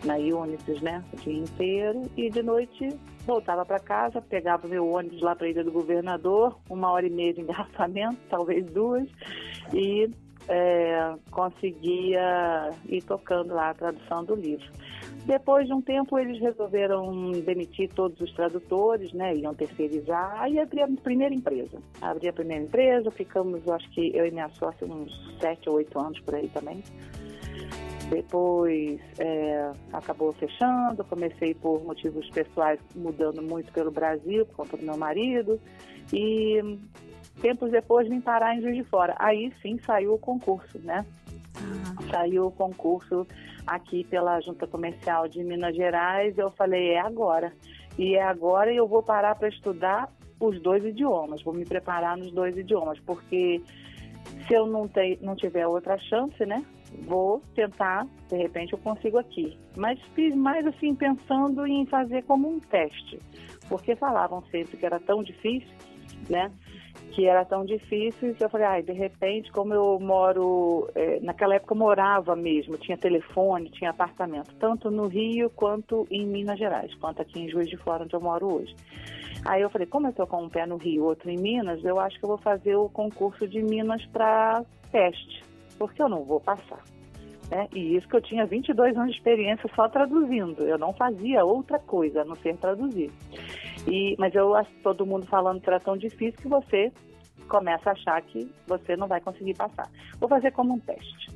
na 0.04 0.14
Unisys, 0.16 0.81
né? 0.81 1.02
O 1.12 1.16
dia 1.16 1.38
inteiro. 1.38 2.02
E 2.16 2.31
de 2.31 2.43
noite 2.43 2.88
voltava 3.26 3.64
para 3.64 3.78
casa, 3.81 4.21
pegava 4.21 4.69
meu 4.69 4.87
ônibus 4.88 5.21
lá 5.21 5.35
para 5.35 5.47
a 5.47 5.50
Ilha 5.50 5.64
do 5.64 5.73
Governador, 5.73 6.59
uma 6.69 6.90
hora 6.90 7.07
e 7.07 7.11
meia 7.11 7.33
de 7.33 7.40
engarrafamento, 7.40 8.19
talvez 8.28 8.64
duas, 8.66 9.09
e 9.73 10.11
é, 10.47 11.14
conseguia 11.31 12.71
ir 12.87 13.02
tocando 13.02 13.54
lá 13.54 13.71
a 13.71 13.75
tradução 13.75 14.25
do 14.25 14.35
livro. 14.35 14.71
Depois 15.26 15.66
de 15.66 15.73
um 15.73 15.80
tempo, 15.80 16.18
eles 16.18 16.38
resolveram 16.38 17.33
demitir 17.33 17.88
todos 17.94 18.21
os 18.21 18.30
tradutores, 18.33 19.12
né? 19.12 19.35
Iam 19.35 19.54
terceirizar. 19.54 20.40
Aí 20.40 20.59
abri 20.59 20.83
a 20.83 20.88
primeira 20.88 21.35
empresa. 21.35 21.78
Abri 22.00 22.28
a 22.28 22.33
primeira 22.33 22.62
empresa, 22.62 23.11
ficamos, 23.11 23.66
acho 23.68 23.88
que 23.90 24.14
eu 24.14 24.26
e 24.26 24.30
minha 24.30 24.49
sócia, 24.50 24.87
uns 24.87 25.12
sete 25.40 25.68
ou 25.68 25.76
oito 25.76 25.99
anos 25.99 26.21
por 26.21 26.35
aí 26.35 26.49
também. 26.49 26.83
Depois 28.11 29.00
é, 29.18 29.71
acabou 29.92 30.30
fechando, 30.33 31.02
comecei 31.04 31.54
por 31.54 31.83
motivos 31.83 32.28
pessoais 32.30 32.78
mudando 32.94 33.42
muito 33.42 33.73
pelo 33.73 33.90
Brasil, 33.90 34.44
por 34.47 34.56
conta 34.56 34.76
do 34.76 34.85
meu 34.85 34.97
marido. 34.97 35.59
E 36.12 36.78
tempos 37.40 37.71
depois 37.71 38.09
vim 38.09 38.21
parar 38.21 38.54
em 38.56 38.61
Juiz 38.61 38.76
de 38.76 38.85
Fora. 38.85 39.14
Aí 39.18 39.50
sim 39.62 39.78
saiu 39.78 40.12
o 40.14 40.18
concurso, 40.18 40.78
né? 40.80 41.04
Uhum. 41.61 42.11
Saiu 42.11 42.46
o 42.46 42.52
concurso 42.52 43.26
aqui 43.66 44.04
pela 44.04 44.40
Junta 44.40 44.66
Comercial 44.66 45.28
de 45.28 45.42
Minas 45.42 45.75
Gerais, 45.75 46.37
eu 46.37 46.50
falei, 46.50 46.90
é 46.90 47.00
agora. 47.00 47.52
E 47.99 48.16
é 48.16 48.23
agora 48.23 48.73
e 48.73 48.76
eu 48.76 48.88
vou 48.88 49.02
parar 49.02 49.34
para 49.37 49.49
estudar 49.49 50.08
os 50.40 50.61
dois 50.61 50.84
idiomas, 50.84 51.42
vou 51.42 51.54
me 51.54 51.64
preparar 51.64 52.16
nos 52.16 52.32
dois 52.32 52.56
idiomas, 52.56 52.99
porque 53.00 53.62
se 54.46 54.54
eu 54.54 54.66
não, 54.66 54.88
te, 54.88 55.18
não 55.23 55.37
tiver 55.37 55.66
outra 55.66 55.96
chance, 55.99 56.44
né, 56.44 56.64
vou 57.02 57.40
tentar, 57.54 58.06
de 58.28 58.37
repente 58.37 58.73
eu 58.73 58.78
consigo 58.78 59.18
aqui. 59.18 59.56
Mas 59.76 60.00
fiz 60.14 60.34
mais 60.34 60.66
assim, 60.66 60.94
pensando 60.94 61.66
em 61.66 61.87
fazer 61.87 62.23
como 62.25 62.49
um 62.49 62.61
teste, 62.61 63.18
porque 63.68 63.94
falavam 63.96 64.42
sempre 64.50 64.76
que 64.76 64.84
era 64.84 64.99
tão 65.00 65.23
difícil, 65.23 65.73
né, 66.28 66.50
que 67.14 67.26
era 67.26 67.44
tão 67.44 67.64
difícil, 67.64 68.35
eu 68.40 68.50
falei, 68.50 68.66
ai, 68.66 68.83
de 68.83 68.92
repente, 68.92 69.52
como 69.52 69.73
eu 69.73 70.00
moro, 70.00 70.90
é, 70.97 71.21
naquela 71.21 71.54
época 71.54 71.73
eu 71.73 71.78
morava 71.78 72.35
mesmo, 72.35 72.76
tinha 72.76 72.99
telefone, 72.99 73.71
tinha 73.71 73.90
apartamento, 73.90 74.52
tanto 74.56 74.90
no 74.90 75.06
Rio 75.06 75.49
quanto 75.50 76.06
em 76.11 76.26
Minas 76.26 76.59
Gerais, 76.59 76.92
quanto 76.97 77.23
aqui 77.23 77.40
em 77.40 77.49
Juiz 77.49 77.68
de 77.68 77.76
Fora, 77.76 78.02
onde 78.02 78.14
eu 78.14 78.21
moro 78.21 78.54
hoje. 78.54 78.75
Aí 79.44 79.62
eu 79.62 79.71
falei, 79.71 79.87
como 79.87 80.09
eu 80.09 80.11
estou 80.11 80.26
com 80.26 80.42
um 80.42 80.49
pé 80.49 80.66
no 80.66 80.76
Rio, 80.76 81.04
outro 81.04 81.30
em 81.30 81.38
Minas, 81.38 81.85
eu 81.85 82.00
acho 82.00 82.18
que 82.18 82.25
eu 82.25 82.28
vou 82.28 82.38
fazer 82.38 82.75
o 82.75 82.88
concurso 82.88 83.47
de 83.47 83.62
Minas 83.62 84.04
para 84.06 84.64
teste, 84.90 85.44
porque 85.78 86.02
eu 86.02 86.09
não 86.09 86.25
vou 86.25 86.40
passar. 86.40 86.83
Né? 87.49 87.68
E 87.73 87.94
isso 87.97 88.09
que 88.09 88.16
eu 88.16 88.23
tinha 88.23 88.44
22 88.44 88.97
anos 88.97 89.12
de 89.12 89.18
experiência 89.18 89.71
só 89.76 89.88
traduzindo, 89.88 90.64
eu 90.64 90.78
não 90.78 90.92
fazia 90.92 91.44
outra 91.44 91.78
coisa 91.78 92.23
a 92.23 92.25
não 92.25 92.35
ser 92.37 92.56
traduzir. 92.56 93.12
E, 93.87 94.17
mas 94.19 94.35
eu 94.35 94.55
acho 94.55 94.71
todo 94.83 95.07
mundo 95.07 95.26
falando 95.26 95.61
que 95.61 95.69
era 95.69 95.81
tão 95.81 95.97
difícil 95.97 96.41
que 96.41 96.49
você 96.49 96.93
começa 97.49 97.91
a 97.91 97.93
achar 97.93 98.23
que 98.23 98.50
você 98.67 98.97
não 98.97 99.07
vai 99.07 99.21
conseguir 99.21 99.55
passar. 99.55 99.88
Vou 100.19 100.29
fazer 100.29 100.50
como 100.53 100.75
um 100.75 100.79
teste. 100.79 101.31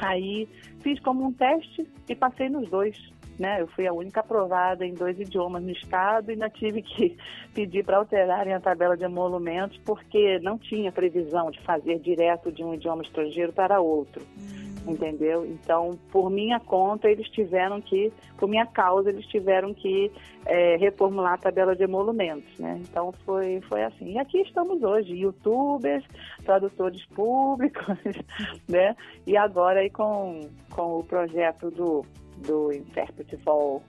Aí 0.00 0.48
fiz 0.80 1.00
como 1.00 1.24
um 1.24 1.32
teste 1.32 1.88
e 2.08 2.14
passei 2.14 2.48
nos 2.48 2.68
dois. 2.68 2.96
Né? 3.38 3.60
Eu 3.60 3.66
fui 3.66 3.86
a 3.86 3.92
única 3.92 4.20
aprovada 4.20 4.86
em 4.86 4.94
dois 4.94 5.20
idiomas 5.20 5.62
no 5.62 5.70
estado 5.70 6.30
e 6.30 6.32
ainda 6.32 6.48
tive 6.48 6.80
que 6.80 7.16
pedir 7.54 7.84
para 7.84 7.98
alterarem 7.98 8.54
a 8.54 8.60
tabela 8.60 8.96
de 8.96 9.04
emolumentos 9.04 9.78
porque 9.84 10.38
não 10.40 10.56
tinha 10.56 10.90
previsão 10.90 11.50
de 11.50 11.60
fazer 11.60 11.98
direto 11.98 12.50
de 12.50 12.64
um 12.64 12.72
idioma 12.72 13.02
estrangeiro 13.02 13.52
para 13.52 13.78
outro. 13.78 14.22
Hum 14.38 14.55
entendeu? 14.86 15.44
Então, 15.44 15.98
por 16.10 16.30
minha 16.30 16.60
conta, 16.60 17.08
eles 17.10 17.28
tiveram 17.28 17.80
que, 17.80 18.12
por 18.36 18.48
minha 18.48 18.66
causa, 18.66 19.10
eles 19.10 19.26
tiveram 19.26 19.74
que 19.74 20.10
é, 20.44 20.76
reformular 20.76 21.34
a 21.34 21.38
tabela 21.38 21.74
de 21.74 21.82
emolumentos, 21.82 22.58
né? 22.58 22.80
Então, 22.82 23.12
foi, 23.24 23.60
foi 23.68 23.82
assim. 23.82 24.12
E 24.12 24.18
aqui 24.18 24.38
estamos 24.42 24.82
hoje, 24.82 25.14
youtubers, 25.14 26.04
tradutores 26.44 27.04
públicos, 27.06 27.96
né? 28.68 28.96
E 29.26 29.36
agora 29.36 29.80
aí 29.80 29.90
com, 29.90 30.48
com 30.70 30.98
o 30.98 31.04
projeto 31.04 31.70
do, 31.70 32.04
do 32.38 32.72
Interpret 32.72 33.36
Fall. 33.44 33.82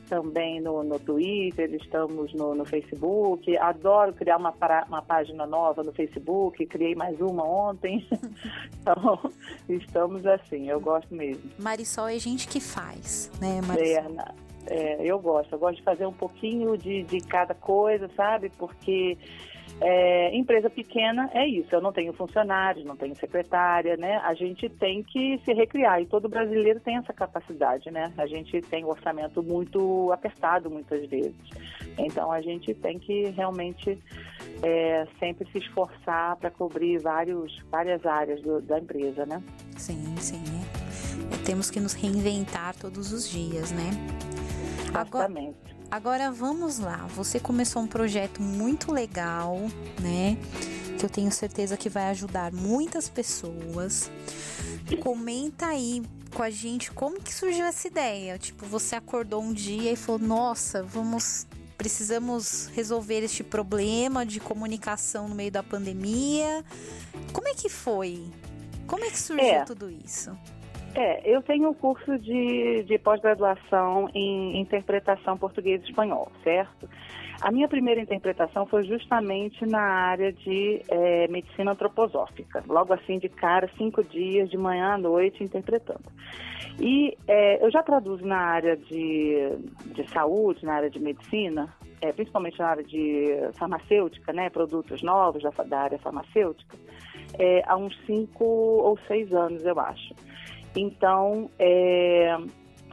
também 0.07 0.59
no, 0.59 0.83
no 0.83 0.99
Twitter, 0.99 1.73
estamos 1.75 2.33
no, 2.33 2.55
no 2.55 2.65
Facebook. 2.65 3.57
Adoro 3.57 4.13
criar 4.13 4.37
uma, 4.37 4.53
uma 4.87 5.01
página 5.01 5.45
nova 5.45 5.83
no 5.83 5.93
Facebook, 5.93 6.65
criei 6.65 6.95
mais 6.95 7.19
uma 7.21 7.43
ontem. 7.45 8.07
então, 8.81 9.31
estamos 9.69 10.25
assim, 10.25 10.69
eu 10.69 10.79
gosto 10.79 11.13
mesmo. 11.13 11.43
Marisol 11.59 12.07
é 12.07 12.19
gente 12.19 12.47
que 12.47 12.59
faz, 12.59 13.31
né, 13.39 13.61
Marisol? 13.61 14.15
É, 14.67 14.67
é, 14.69 14.97
eu 15.01 15.19
gosto, 15.19 15.53
eu 15.53 15.59
gosto 15.59 15.77
de 15.77 15.83
fazer 15.83 16.05
um 16.05 16.13
pouquinho 16.13 16.77
de, 16.77 17.03
de 17.03 17.19
cada 17.21 17.53
coisa, 17.53 18.09
sabe? 18.15 18.51
Porque 18.57 19.17
é, 19.79 20.35
empresa 20.35 20.69
pequena 20.69 21.29
é 21.33 21.45
isso, 21.47 21.73
eu 21.73 21.81
não 21.81 21.91
tenho 21.91 22.11
funcionários, 22.11 22.83
não 22.83 22.95
tenho 22.95 23.15
secretária, 23.15 23.95
né? 23.95 24.17
A 24.23 24.33
gente 24.33 24.67
tem 24.69 25.03
que 25.03 25.39
se 25.45 25.53
recriar 25.53 26.01
e 26.01 26.05
todo 26.07 26.27
brasileiro 26.27 26.79
tem 26.79 26.97
essa 26.97 27.13
capacidade, 27.13 27.91
né? 27.91 28.11
A 28.17 28.25
gente 28.25 28.59
tem 28.61 28.83
um 28.83 28.89
orçamento 28.89 29.43
muito 29.43 30.11
apertado 30.11 30.69
muitas 30.69 31.07
vezes. 31.07 31.35
Então 31.97 32.31
a 32.31 32.41
gente 32.41 32.73
tem 32.73 32.97
que 32.97 33.25
realmente 33.29 33.99
é, 34.63 35.07
sempre 35.19 35.47
se 35.51 35.59
esforçar 35.59 36.35
para 36.37 36.49
cobrir 36.49 36.97
vários, 36.97 37.59
várias 37.69 38.03
áreas 38.03 38.41
do, 38.41 38.59
da 38.61 38.79
empresa, 38.79 39.27
né? 39.27 39.43
Sim, 39.77 40.15
sim. 40.17 40.41
É, 41.31 41.45
temos 41.45 41.69
que 41.69 41.79
nos 41.79 41.93
reinventar 41.93 42.75
todos 42.75 43.11
os 43.11 43.29
dias, 43.29 43.71
né? 43.71 43.91
Exatamente. 44.89 45.66
Agora... 45.89 46.31
Vamos 46.31 46.79
lá. 46.79 47.07
Você 47.15 47.39
começou 47.39 47.81
um 47.81 47.87
projeto 47.87 48.41
muito 48.41 48.91
legal, 48.91 49.57
né? 50.01 50.37
Que 50.97 51.05
eu 51.05 51.09
tenho 51.09 51.31
certeza 51.31 51.77
que 51.77 51.89
vai 51.89 52.09
ajudar 52.09 52.51
muitas 52.51 53.07
pessoas. 53.09 54.09
Comenta 55.01 55.67
aí 55.67 56.03
com 56.33 56.43
a 56.43 56.49
gente 56.49 56.91
como 56.91 57.21
que 57.21 57.33
surgiu 57.33 57.65
essa 57.65 57.87
ideia. 57.87 58.37
Tipo, 58.37 58.65
você 58.65 58.95
acordou 58.95 59.41
um 59.41 59.53
dia 59.53 59.91
e 59.91 59.95
falou: 59.95 60.19
"Nossa, 60.19 60.83
vamos 60.83 61.45
precisamos 61.77 62.71
resolver 62.73 63.23
este 63.23 63.43
problema 63.43 64.25
de 64.25 64.39
comunicação 64.39 65.27
no 65.27 65.35
meio 65.35 65.51
da 65.51 65.63
pandemia". 65.63 66.63
Como 67.33 67.47
é 67.47 67.53
que 67.53 67.69
foi? 67.69 68.25
Como 68.85 69.03
é 69.03 69.09
que 69.09 69.19
surgiu 69.19 69.45
é. 69.45 69.65
tudo 69.65 69.89
isso? 69.89 70.37
É, 70.95 71.21
eu 71.29 71.41
tenho 71.43 71.69
um 71.69 71.73
curso 71.73 72.17
de, 72.17 72.83
de 72.83 72.97
pós-graduação 72.97 74.09
em 74.15 74.59
interpretação 74.59 75.37
português 75.37 75.81
e 75.81 75.89
espanhol, 75.89 76.31
certo? 76.43 76.89
A 77.39 77.51
minha 77.51 77.67
primeira 77.67 78.01
interpretação 78.01 78.65
foi 78.65 78.83
justamente 78.83 79.63
na 79.63 79.79
área 79.79 80.33
de 80.33 80.81
é, 80.89 81.27
medicina 81.27 81.71
antroposófica, 81.71 82.63
logo 82.67 82.93
assim 82.93 83.19
de 83.19 83.29
cara, 83.29 83.69
cinco 83.77 84.03
dias, 84.03 84.49
de 84.49 84.57
manhã 84.57 84.93
à 84.93 84.97
noite, 84.97 85.43
interpretando. 85.43 86.11
E 86.79 87.15
é, 87.27 87.63
eu 87.63 87.69
já 87.69 87.83
traduzo 87.83 88.25
na 88.25 88.37
área 88.37 88.75
de, 88.75 89.55
de 89.93 90.09
saúde, 90.09 90.65
na 90.65 90.73
área 90.73 90.89
de 90.89 90.99
medicina, 90.99 91.71
é, 92.01 92.11
principalmente 92.11 92.57
na 92.57 92.69
área 92.69 92.83
de 92.83 93.27
farmacêutica, 93.57 94.33
né, 94.33 94.49
produtos 94.49 95.03
novos 95.03 95.43
da, 95.43 95.51
da 95.63 95.79
área 95.79 95.99
farmacêutica, 95.99 96.75
é, 97.37 97.61
há 97.67 97.75
uns 97.77 97.95
cinco 98.05 98.45
ou 98.45 98.97
seis 99.07 99.31
anos, 99.31 99.63
eu 99.63 99.79
acho. 99.79 100.15
Então, 100.77 101.49
é, 101.57 102.37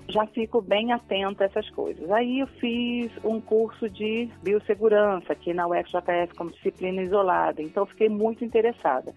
já 0.08 0.26
fico 0.26 0.60
bem 0.60 0.92
atenta 0.92 1.44
a 1.44 1.46
essas 1.46 1.68
coisas. 1.70 2.10
Aí 2.10 2.40
eu 2.40 2.46
fiz 2.46 3.10
um 3.22 3.40
curso 3.40 3.88
de 3.88 4.28
biossegurança 4.42 5.32
aqui 5.32 5.52
na 5.52 5.66
UFJF 5.66 6.34
como 6.36 6.50
disciplina 6.50 7.02
isolada, 7.02 7.62
então 7.62 7.86
fiquei 7.86 8.08
muito 8.08 8.44
interessada. 8.44 9.14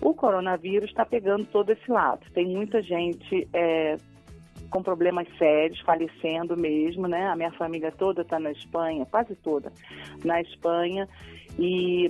O 0.00 0.14
coronavírus 0.14 0.90
está 0.90 1.04
pegando 1.04 1.44
todo 1.46 1.70
esse 1.70 1.90
lado. 1.90 2.24
Tem 2.32 2.46
muita 2.46 2.82
gente 2.82 3.48
é, 3.52 3.96
com 4.70 4.82
problemas 4.82 5.26
sérios, 5.38 5.80
falecendo 5.80 6.56
mesmo, 6.56 7.06
né? 7.06 7.28
A 7.28 7.36
minha 7.36 7.52
família 7.52 7.92
toda 7.92 8.22
está 8.22 8.40
na 8.40 8.50
Espanha, 8.50 9.06
quase 9.06 9.36
toda 9.36 9.72
na 10.24 10.40
Espanha. 10.40 11.08
E 11.58 12.08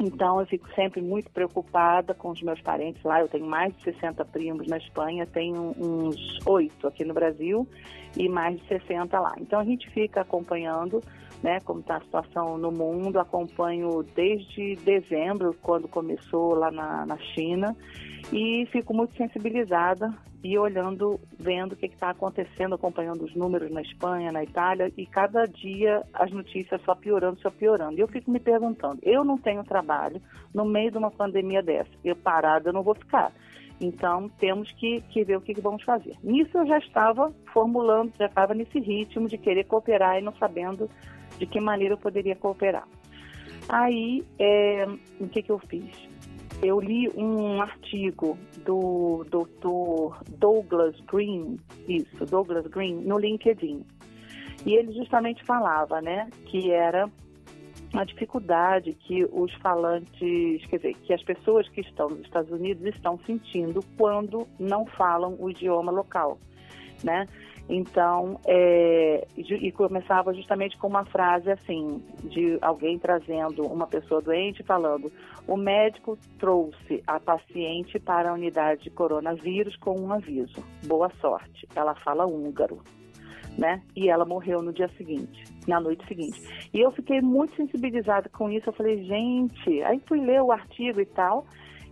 então 0.00 0.40
eu 0.40 0.46
fico 0.46 0.68
sempre 0.74 1.00
muito 1.00 1.30
preocupada 1.30 2.14
com 2.14 2.30
os 2.30 2.42
meus 2.42 2.60
parentes 2.60 3.02
lá. 3.02 3.20
Eu 3.20 3.28
tenho 3.28 3.46
mais 3.46 3.76
de 3.76 3.82
60 3.84 4.24
primos 4.26 4.66
na 4.66 4.78
Espanha, 4.78 5.26
tenho 5.26 5.74
uns 5.78 6.38
oito 6.46 6.86
aqui 6.86 7.04
no 7.04 7.14
Brasil 7.14 7.66
e 8.16 8.28
mais 8.28 8.58
de 8.60 8.66
60 8.68 9.18
lá. 9.18 9.34
Então 9.38 9.58
a 9.58 9.64
gente 9.64 9.88
fica 9.90 10.20
acompanhando 10.20 11.02
né, 11.42 11.60
como 11.60 11.80
está 11.80 11.96
a 11.96 12.00
situação 12.00 12.58
no 12.58 12.70
mundo. 12.70 13.18
Acompanho 13.18 14.02
desde 14.14 14.76
dezembro, 14.76 15.54
quando 15.62 15.88
começou 15.88 16.54
lá 16.54 16.70
na, 16.70 17.06
na 17.06 17.18
China, 17.18 17.76
e 18.32 18.66
fico 18.72 18.94
muito 18.94 19.16
sensibilizada 19.16 20.12
e 20.42 20.56
olhando, 20.56 21.18
vendo 21.38 21.72
o 21.72 21.76
que 21.76 21.86
está 21.86 22.10
acontecendo, 22.10 22.74
acompanhando 22.74 23.24
os 23.24 23.34
números 23.34 23.70
na 23.70 23.82
Espanha, 23.82 24.30
na 24.30 24.42
Itália, 24.44 24.92
e 24.96 25.04
cada 25.04 25.44
dia 25.46 26.02
as 26.14 26.30
notícias 26.30 26.80
só 26.82 26.94
piorando, 26.94 27.40
só 27.40 27.50
piorando. 27.50 27.96
E 27.96 28.00
eu 28.00 28.08
fico 28.08 28.30
me 28.30 28.38
perguntando, 28.38 28.98
eu 29.02 29.24
não 29.24 29.36
tenho 29.36 29.64
trabalho 29.64 30.20
no 30.54 30.64
meio 30.64 30.90
de 30.90 30.98
uma 30.98 31.10
pandemia 31.10 31.62
dessa, 31.62 31.90
eu 32.04 32.14
parada 32.14 32.68
eu 32.68 32.72
não 32.72 32.82
vou 32.82 32.94
ficar. 32.94 33.32
Então, 33.80 34.28
temos 34.40 34.72
que, 34.72 35.00
que 35.02 35.22
ver 35.22 35.36
o 35.36 35.40
que, 35.40 35.54
que, 35.54 35.60
vamos 35.60 35.84
fazer. 35.84 36.16
Nisso 36.22 36.58
eu 36.58 36.66
já 36.66 36.78
estava 36.78 37.32
formulando, 37.52 38.12
já 38.18 38.26
estava 38.26 38.52
nesse 38.52 38.80
ritmo 38.80 39.28
de 39.28 39.38
querer 39.38 39.64
cooperar 39.64 40.18
e 40.18 40.22
não 40.22 40.34
sabendo 40.36 40.90
de 41.38 41.46
que 41.46 41.60
maneira 41.60 41.94
eu 41.94 41.98
poderia 41.98 42.36
cooperar. 42.36 42.86
Aí, 43.68 44.24
é, 44.38 44.86
o 45.20 45.28
que, 45.28 45.42
que 45.42 45.50
eu 45.50 45.58
fiz? 45.58 46.08
Eu 46.62 46.80
li 46.80 47.08
um 47.10 47.60
artigo 47.62 48.36
do 48.64 49.24
Dr. 49.30 50.22
Douglas 50.38 50.98
Green, 51.02 51.56
isso, 51.86 52.24
Douglas 52.26 52.66
Green, 52.66 52.96
no 53.02 53.18
LinkedIn. 53.18 53.84
E 54.66 54.74
ele 54.74 54.92
justamente 54.92 55.44
falava, 55.44 56.00
né, 56.00 56.28
que 56.46 56.70
era 56.72 57.08
a 57.94 58.04
dificuldade 58.04 58.92
que 58.92 59.24
os 59.32 59.52
falantes, 59.54 60.66
quer 60.66 60.76
dizer, 60.76 60.94
que 60.94 61.12
as 61.12 61.22
pessoas 61.22 61.68
que 61.68 61.80
estão 61.80 62.10
nos 62.10 62.20
Estados 62.20 62.50
Unidos 62.50 62.84
estão 62.86 63.18
sentindo 63.24 63.82
quando 63.96 64.46
não 64.58 64.84
falam 64.84 65.36
o 65.38 65.48
idioma 65.48 65.90
local, 65.92 66.38
né? 67.02 67.26
Então, 67.68 68.40
é, 68.46 69.26
e 69.36 69.70
começava 69.72 70.32
justamente 70.32 70.78
com 70.78 70.86
uma 70.86 71.04
frase 71.04 71.50
assim, 71.50 72.02
de 72.24 72.56
alguém 72.62 72.98
trazendo 72.98 73.66
uma 73.66 73.86
pessoa 73.86 74.22
doente 74.22 74.62
falando: 74.62 75.12
o 75.46 75.54
médico 75.54 76.16
trouxe 76.38 77.02
a 77.06 77.20
paciente 77.20 77.98
para 77.98 78.30
a 78.30 78.32
unidade 78.32 78.84
de 78.84 78.90
coronavírus 78.90 79.76
com 79.76 80.00
um 80.00 80.12
aviso. 80.12 80.64
Boa 80.86 81.10
sorte. 81.20 81.68
Ela 81.76 81.94
fala 81.94 82.26
húngaro. 82.26 82.80
Né? 83.58 83.82
E 83.96 84.08
ela 84.08 84.24
morreu 84.24 84.62
no 84.62 84.72
dia 84.72 84.88
seguinte, 84.96 85.42
na 85.66 85.80
noite 85.80 86.06
seguinte. 86.06 86.40
E 86.72 86.78
eu 86.78 86.92
fiquei 86.92 87.20
muito 87.20 87.56
sensibilizada 87.56 88.28
com 88.28 88.48
isso. 88.48 88.68
Eu 88.68 88.72
falei, 88.72 89.02
gente, 89.02 89.82
aí 89.82 90.00
fui 90.06 90.20
ler 90.20 90.40
o 90.40 90.52
artigo 90.52 91.00
e 91.00 91.06
tal, 91.06 91.44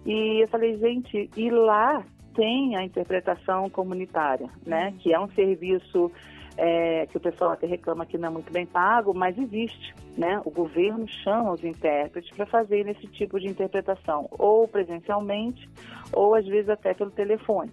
e 0.04 0.44
eu 0.44 0.48
falei, 0.48 0.78
gente, 0.78 1.28
e 1.36 1.50
lá 1.50 2.04
tem 2.36 2.76
a 2.76 2.84
interpretação 2.84 3.68
comunitária, 3.70 4.48
né? 4.64 4.94
Que 5.00 5.12
é 5.12 5.18
um 5.18 5.28
serviço 5.30 6.12
é, 6.56 7.06
que 7.06 7.16
o 7.16 7.20
pessoal 7.20 7.52
até 7.52 7.66
reclama 7.66 8.06
que 8.06 8.18
não 8.18 8.28
é 8.28 8.30
muito 8.30 8.52
bem 8.52 8.66
pago, 8.66 9.12
mas 9.14 9.36
existe, 9.38 9.94
né? 10.16 10.40
O 10.44 10.50
governo 10.50 11.08
chama 11.08 11.52
os 11.52 11.64
intérpretes 11.64 12.30
para 12.36 12.46
fazer 12.46 12.86
esse 12.88 13.06
tipo 13.08 13.40
de 13.40 13.48
interpretação, 13.48 14.28
ou 14.30 14.68
presencialmente, 14.68 15.68
ou 16.12 16.34
às 16.34 16.46
vezes 16.46 16.68
até 16.68 16.94
pelo 16.94 17.10
telefone, 17.10 17.72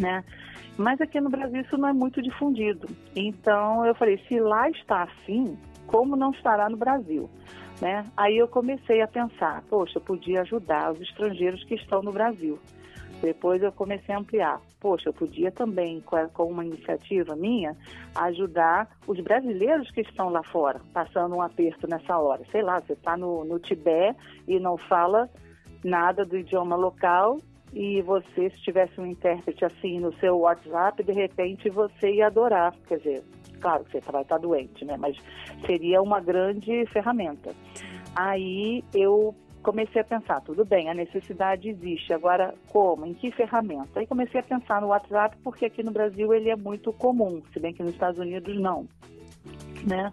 né? 0.00 0.24
Mas 0.76 1.00
aqui 1.00 1.20
no 1.20 1.28
Brasil 1.28 1.60
isso 1.60 1.76
não 1.76 1.88
é 1.88 1.92
muito 1.92 2.22
difundido. 2.22 2.88
Então 3.14 3.84
eu 3.84 3.94
falei, 3.94 4.18
se 4.28 4.38
lá 4.38 4.70
está 4.70 5.02
assim, 5.02 5.58
como 5.86 6.16
não 6.16 6.30
estará 6.30 6.68
no 6.68 6.76
Brasil? 6.76 7.28
Né? 7.80 8.04
Aí 8.16 8.36
eu 8.36 8.48
comecei 8.48 9.00
a 9.02 9.08
pensar, 9.08 9.62
poxa, 9.68 9.98
eu 9.98 10.02
podia 10.02 10.42
ajudar 10.42 10.92
os 10.92 11.00
estrangeiros 11.00 11.62
que 11.64 11.74
estão 11.74 12.02
no 12.02 12.12
Brasil. 12.12 12.58
Depois 13.20 13.62
eu 13.62 13.72
comecei 13.72 14.14
a 14.14 14.18
ampliar. 14.18 14.60
Poxa, 14.80 15.08
eu 15.08 15.12
podia 15.12 15.50
também, 15.50 16.02
com 16.32 16.44
uma 16.44 16.64
iniciativa 16.64 17.34
minha, 17.34 17.76
ajudar 18.14 18.88
os 19.06 19.20
brasileiros 19.20 19.90
que 19.90 20.02
estão 20.02 20.28
lá 20.28 20.42
fora, 20.42 20.80
passando 20.92 21.34
um 21.34 21.42
aperto 21.42 21.88
nessa 21.88 22.16
hora. 22.16 22.44
Sei 22.50 22.62
lá, 22.62 22.78
você 22.80 22.92
está 22.92 23.16
no, 23.16 23.44
no 23.44 23.58
Tibete 23.58 24.18
e 24.46 24.60
não 24.60 24.76
fala 24.76 25.28
nada 25.82 26.24
do 26.24 26.36
idioma 26.36 26.76
local 26.76 27.38
e 27.72 28.00
você, 28.02 28.50
se 28.50 28.62
tivesse 28.62 29.00
um 29.00 29.06
intérprete 29.06 29.64
assim 29.64 30.00
no 30.00 30.12
seu 30.14 30.38
WhatsApp, 30.38 31.02
de 31.02 31.12
repente 31.12 31.68
você 31.68 32.12
ia 32.14 32.28
adorar. 32.28 32.74
Quer 32.86 32.98
dizer, 32.98 33.24
claro 33.60 33.84
que 33.84 33.92
você 33.92 34.10
vai 34.10 34.22
estar 34.22 34.38
doente, 34.38 34.84
né? 34.84 34.96
Mas 34.96 35.16
seria 35.66 36.00
uma 36.00 36.20
grande 36.20 36.86
ferramenta. 36.86 37.54
Aí 38.16 38.82
eu 38.94 39.34
comecei 39.68 40.00
a 40.00 40.04
pensar, 40.04 40.40
tudo 40.40 40.64
bem, 40.64 40.88
a 40.88 40.94
necessidade 40.94 41.68
existe, 41.68 42.10
agora 42.10 42.54
como, 42.68 43.04
em 43.04 43.12
que 43.12 43.30
ferramenta? 43.30 44.00
Aí 44.00 44.06
comecei 44.06 44.40
a 44.40 44.42
pensar 44.42 44.80
no 44.80 44.86
WhatsApp, 44.86 45.36
porque 45.44 45.66
aqui 45.66 45.82
no 45.82 45.90
Brasil 45.90 46.32
ele 46.32 46.48
é 46.48 46.56
muito 46.56 46.90
comum, 46.90 47.42
se 47.52 47.60
bem 47.60 47.74
que 47.74 47.82
nos 47.82 47.92
Estados 47.92 48.18
Unidos 48.18 48.58
não, 48.58 48.88
né? 49.86 50.10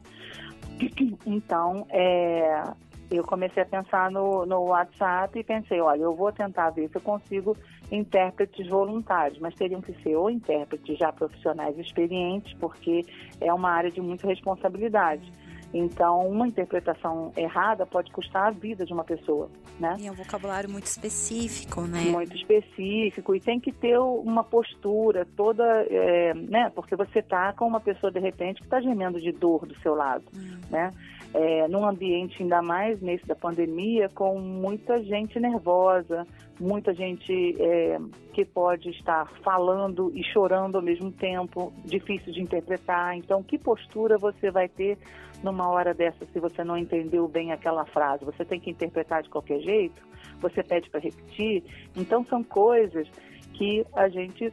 Então, 1.26 1.88
é, 1.89 2.63
eu 3.10 3.24
comecei 3.24 3.63
a 3.63 3.65
pensar 3.65 4.12
no, 4.12 4.46
no 4.46 4.65
WhatsApp 4.65 5.39
e 5.39 5.44
pensei, 5.44 5.80
olha, 5.80 6.02
eu 6.02 6.13
vou 6.13 6.34
tentar 6.34 6.72
ver 6.72 6.89
se 6.89 6.98
eu 6.98 7.02
consigo 7.02 7.56
intérpretes 7.89 8.68
voluntários, 8.68 9.39
mas 9.39 9.56
teriam 9.56 9.80
que 9.80 9.94
ser 10.02 10.18
ou 10.18 10.30
intérpretes 10.30 10.98
já 10.98 11.13
profissionais 11.13 11.80
experientes, 11.80 12.54
porque 12.60 13.06
é 13.39 13.54
uma 13.54 13.70
área 13.70 13.89
de 13.89 14.02
muita 14.02 14.28
responsabilidade. 14.28 15.32
Então, 15.77 16.25
uma 16.29 16.47
interpretação 16.47 17.33
errada 17.35 17.85
pode 17.85 18.09
custar 18.09 18.47
a 18.47 18.51
vida 18.51 18.85
de 18.85 18.93
uma 18.93 19.03
pessoa, 19.03 19.49
né? 19.77 19.97
E 19.99 20.07
é 20.07 20.11
um 20.11 20.15
vocabulário 20.15 20.69
muito 20.69 20.85
específico, 20.85 21.81
né? 21.81 21.99
Muito 21.99 22.33
específico 22.33 23.35
e 23.35 23.41
tem 23.41 23.59
que 23.59 23.73
ter 23.73 23.97
uma 23.99 24.41
postura 24.41 25.27
toda, 25.35 25.65
é, 25.89 26.33
né? 26.33 26.71
Porque 26.73 26.95
você 26.95 27.21
tá 27.21 27.51
com 27.51 27.67
uma 27.67 27.81
pessoa 27.81 28.09
de 28.09 28.21
repente 28.21 28.59
que 28.59 28.67
está 28.67 28.79
gemendo 28.79 29.19
de 29.19 29.33
dor 29.33 29.65
do 29.65 29.77
seu 29.79 29.93
lado, 29.93 30.23
hum. 30.33 30.57
né? 30.71 30.91
É, 31.33 31.67
num 31.67 31.85
ambiente 31.85 32.41
ainda 32.41 32.61
mais 32.61 33.01
nesse 33.01 33.27
da 33.27 33.35
pandemia, 33.35 34.07
com 34.07 34.39
muita 34.39 35.03
gente 35.03 35.38
nervosa, 35.38 36.25
muita 36.57 36.93
gente 36.93 37.61
é, 37.61 37.99
que 38.31 38.45
pode 38.45 38.89
estar 38.91 39.29
falando 39.43 40.09
e 40.15 40.23
chorando 40.23 40.77
ao 40.77 40.81
mesmo 40.81 41.11
tempo, 41.11 41.73
difícil 41.83 42.31
de 42.31 42.41
interpretar. 42.41 43.17
Então, 43.17 43.43
que 43.43 43.57
postura 43.57 44.17
você 44.17 44.49
vai 44.49 44.69
ter 44.69 44.97
numa 45.45 45.69
hora 45.69 45.93
dessa 45.93 46.25
se 46.34 46.39
você 46.39 46.63
não 46.63 46.75
entendeu 46.75 47.27
bem 47.27 47.51
aquela 47.51 47.86
frase? 47.86 48.25
Você 48.25 48.43
tem 48.43 48.60
que 48.60 48.71
interpretar 48.71 49.21
de 49.21 49.29
qualquer 49.29 49.60
jeito? 49.60 50.01
Você 50.39 50.63
pede 50.63 50.89
para 50.89 50.99
repetir? 50.99 51.63
Então, 51.95 52.25
são 52.25 52.43
coisas 52.43 53.08
que 53.53 53.86
a 53.93 54.10
gente 54.10 54.51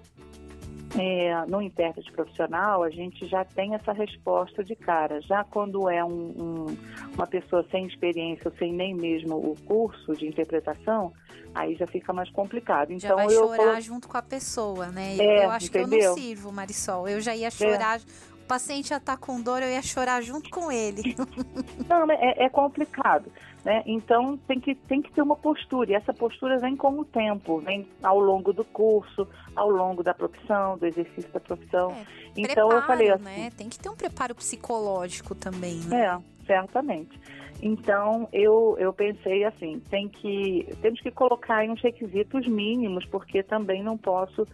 é, 0.98 1.46
no 1.46 1.62
intérprete 1.62 2.12
profissional, 2.12 2.82
a 2.82 2.90
gente 2.90 3.26
já 3.26 3.44
tem 3.44 3.74
essa 3.74 3.92
resposta 3.92 4.62
de 4.62 4.76
cara. 4.76 5.22
Já 5.22 5.42
quando 5.42 5.88
é 5.88 6.04
um, 6.04 6.10
um, 6.10 6.66
uma 7.14 7.26
pessoa 7.26 7.66
sem 7.70 7.86
experiência, 7.86 8.52
sem 8.58 8.72
nem 8.74 8.94
mesmo 8.94 9.36
o 9.36 9.56
curso 9.64 10.14
de 10.14 10.26
interpretação, 10.26 11.12
aí 11.54 11.74
já 11.76 11.86
fica 11.86 12.12
mais 12.12 12.30
complicado. 12.30 12.92
Então, 12.92 13.08
já 13.08 13.14
vai 13.14 13.26
eu 13.26 13.30
chorar 13.30 13.80
junto 13.80 14.06
com 14.06 14.18
a 14.18 14.22
pessoa, 14.22 14.88
né? 14.88 15.16
É, 15.16 15.46
eu 15.46 15.50
acho 15.50 15.68
entendeu? 15.68 15.88
que 15.88 16.04
eu 16.04 16.08
não 16.08 16.14
sirvo, 16.14 16.52
Marisol. 16.52 17.08
Eu 17.08 17.20
já 17.22 17.34
ia 17.34 17.50
chorar. 17.50 17.98
É 17.98 18.31
paciente 18.42 18.88
já 18.88 19.00
tá 19.00 19.16
com 19.16 19.40
dor, 19.40 19.62
eu 19.62 19.70
ia 19.70 19.82
chorar 19.82 20.22
junto 20.22 20.50
com 20.50 20.70
ele. 20.70 21.14
Não, 21.88 22.10
é, 22.10 22.44
é 22.44 22.48
complicado. 22.48 23.30
Né? 23.64 23.82
Então 23.86 24.36
tem 24.38 24.58
que, 24.58 24.74
tem 24.74 25.00
que 25.00 25.12
ter 25.12 25.22
uma 25.22 25.36
postura, 25.36 25.92
e 25.92 25.94
essa 25.94 26.12
postura 26.12 26.58
vem 26.58 26.74
com 26.76 26.98
o 26.98 27.04
tempo, 27.04 27.60
vem 27.60 27.86
ao 28.02 28.18
longo 28.18 28.52
do 28.52 28.64
curso, 28.64 29.26
ao 29.54 29.70
longo 29.70 30.02
da 30.02 30.12
profissão, 30.12 30.76
do 30.76 30.86
exercício 30.86 31.30
da 31.30 31.38
profissão. 31.38 31.92
É, 31.92 32.06
então 32.36 32.68
preparo, 32.68 32.72
eu 32.72 32.82
falei 32.82 33.10
assim. 33.10 33.24
Né? 33.24 33.50
Tem 33.56 33.68
que 33.68 33.78
ter 33.78 33.88
um 33.88 33.94
preparo 33.94 34.34
psicológico 34.34 35.34
também, 35.34 35.76
né? 35.86 36.06
É, 36.06 36.44
certamente. 36.44 37.20
Então 37.62 38.28
eu, 38.32 38.76
eu 38.80 38.92
pensei 38.92 39.44
assim, 39.44 39.80
tem 39.88 40.08
que, 40.08 40.68
temos 40.82 41.00
que 41.00 41.12
colocar 41.12 41.64
em 41.64 41.70
uns 41.70 41.80
requisitos 41.80 42.48
mínimos, 42.48 43.06
porque 43.06 43.44
também 43.44 43.80
não 43.80 43.96
posso 43.96 44.44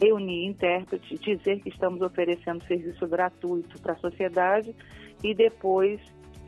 reunir 0.00 0.46
intérpretes, 0.46 1.20
dizer 1.20 1.60
que 1.60 1.68
estamos 1.68 2.00
oferecendo 2.00 2.64
serviço 2.64 3.06
gratuito 3.06 3.80
para 3.80 3.92
a 3.92 3.96
sociedade 3.96 4.74
e 5.22 5.34
depois 5.34 6.00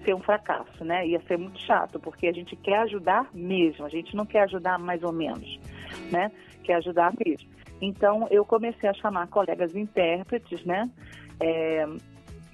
ser 0.05 0.15
um 0.15 0.21
fracasso, 0.21 0.85
né? 0.85 1.07
Ia 1.07 1.21
ser 1.23 1.37
muito 1.37 1.61
chato, 1.61 1.99
porque 1.99 2.27
a 2.27 2.33
gente 2.33 2.57
quer 2.57 2.79
ajudar 2.81 3.29
mesmo, 3.35 3.85
a 3.85 3.89
gente 3.89 4.15
não 4.17 4.25
quer 4.25 4.43
ajudar 4.43 4.79
mais 4.79 5.03
ou 5.03 5.13
menos, 5.13 5.59
né? 6.11 6.31
Quer 6.65 6.75
ajudar 6.75 7.13
mesmo. 7.25 7.49
Então, 7.81 8.27
eu 8.31 8.45
comecei 8.45 8.89
a 8.89 8.95
chamar 8.95 9.27
colegas 9.29 9.75
intérpretes, 9.75 10.65
né? 10.65 10.91
É, 11.41 11.87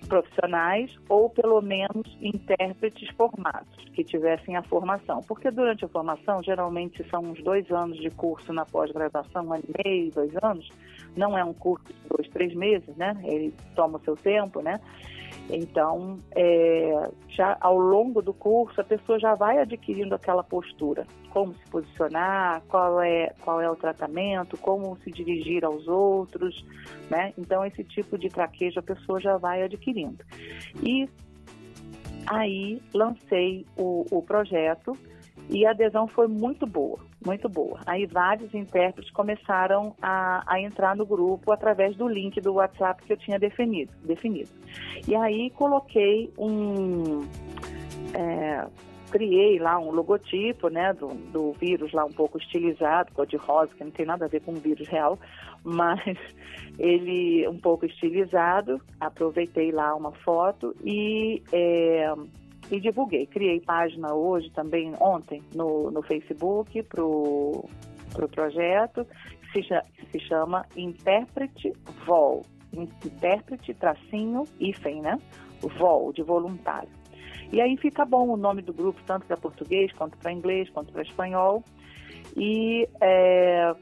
profissionais 0.06 0.96
ou 1.08 1.28
pelo 1.28 1.60
menos 1.60 2.16
intérpretes 2.20 3.08
formados 3.16 3.74
que 3.92 4.04
tivessem 4.04 4.56
a 4.56 4.62
formação, 4.62 5.20
porque 5.26 5.50
durante 5.50 5.84
a 5.84 5.88
formação 5.88 6.42
geralmente 6.42 7.04
são 7.10 7.22
uns 7.22 7.42
dois 7.42 7.68
anos 7.70 7.98
de 7.98 8.10
curso 8.10 8.52
na 8.52 8.64
pós-graduação, 8.64 9.46
um 9.46 9.52
ano 9.52 9.64
e 9.66 9.88
meio, 9.88 10.12
dois 10.12 10.32
anos, 10.42 10.68
não 11.16 11.36
é 11.36 11.44
um 11.44 11.52
curso 11.52 11.86
de 11.86 12.08
dois, 12.08 12.28
três 12.28 12.54
meses, 12.54 12.94
né? 12.96 13.16
Ele 13.24 13.54
toma 13.74 13.98
o 13.98 14.04
seu 14.04 14.16
tempo, 14.16 14.60
né? 14.60 14.80
Então, 15.48 16.18
é, 16.34 17.08
já 17.28 17.56
ao 17.60 17.78
longo 17.78 18.20
do 18.20 18.34
curso, 18.34 18.80
a 18.80 18.84
pessoa 18.84 19.18
já 19.18 19.34
vai 19.34 19.58
adquirindo 19.58 20.14
aquela 20.14 20.42
postura, 20.42 21.06
como 21.30 21.54
se 21.54 21.64
posicionar, 21.70 22.62
qual 22.68 23.00
é, 23.00 23.32
qual 23.42 23.60
é 23.60 23.70
o 23.70 23.76
tratamento, 23.76 24.56
como 24.56 24.96
se 25.04 25.10
dirigir 25.10 25.64
aos 25.64 25.86
outros, 25.86 26.64
né? 27.08 27.32
Então, 27.38 27.64
esse 27.64 27.84
tipo 27.84 28.18
de 28.18 28.28
traquejo 28.28 28.80
a 28.80 28.82
pessoa 28.82 29.20
já 29.20 29.36
vai 29.36 29.62
adquirindo. 29.62 30.24
E 30.82 31.08
aí 32.26 32.82
lancei 32.92 33.64
o, 33.76 34.04
o 34.10 34.22
projeto 34.22 34.94
e 35.48 35.64
a 35.64 35.70
adesão 35.70 36.08
foi 36.08 36.26
muito 36.26 36.66
boa, 36.66 36.98
muito 37.26 37.48
boa. 37.48 37.80
Aí 37.84 38.06
vários 38.06 38.54
intérpretes 38.54 39.12
começaram 39.12 39.94
a, 40.00 40.44
a 40.46 40.60
entrar 40.60 40.94
no 40.94 41.04
grupo 41.04 41.50
através 41.50 41.96
do 41.96 42.06
link 42.06 42.40
do 42.40 42.54
WhatsApp 42.54 43.02
que 43.02 43.12
eu 43.12 43.16
tinha 43.16 43.38
definido. 43.38 43.92
definido. 44.04 44.48
E 45.06 45.14
aí 45.14 45.50
coloquei 45.50 46.32
um. 46.38 47.26
É, 48.14 48.66
criei 49.10 49.58
lá 49.58 49.78
um 49.78 49.90
logotipo 49.90 50.68
né, 50.68 50.92
do, 50.92 51.08
do 51.32 51.52
vírus 51.52 51.92
lá 51.92 52.04
um 52.04 52.12
pouco 52.12 52.38
estilizado, 52.38 53.12
cor 53.12 53.26
de 53.26 53.36
rosa, 53.36 53.74
que 53.74 53.82
não 53.82 53.90
tem 53.90 54.06
nada 54.06 54.26
a 54.26 54.28
ver 54.28 54.42
com 54.42 54.52
o 54.52 54.60
vírus 54.60 54.86
real, 54.88 55.18
mas 55.64 56.00
ele 56.78 57.46
um 57.48 57.58
pouco 57.58 57.84
estilizado. 57.84 58.80
Aproveitei 59.00 59.72
lá 59.72 59.94
uma 59.96 60.12
foto 60.12 60.74
e. 60.84 61.42
É, 61.52 62.14
e 62.70 62.80
divulguei. 62.80 63.26
Criei 63.26 63.60
página 63.60 64.14
hoje 64.14 64.50
também, 64.50 64.92
ontem, 65.00 65.42
no, 65.54 65.90
no 65.90 66.02
Facebook 66.02 66.82
para 66.84 67.04
o 67.04 67.68
pro 68.12 68.28
projeto, 68.28 69.06
que 69.52 69.62
se, 69.62 69.68
se 70.10 70.20
chama 70.20 70.64
Intérprete 70.76 71.72
VOL. 72.06 72.42
Intérprete, 72.72 73.74
tracinho, 73.74 74.44
hífen, 74.58 75.02
né? 75.02 75.18
VOL, 75.60 76.12
de 76.12 76.22
voluntário. 76.22 76.88
E 77.52 77.60
aí 77.60 77.76
fica 77.76 78.04
bom 78.04 78.28
o 78.28 78.36
nome 78.36 78.62
do 78.62 78.72
grupo, 78.72 79.00
tanto 79.06 79.26
para 79.26 79.36
português, 79.36 79.92
quanto 79.92 80.18
para 80.18 80.32
inglês, 80.32 80.68
quanto 80.70 80.92
para 80.92 81.02
espanhol. 81.02 81.62
E 82.36 82.88
é, 83.00 83.74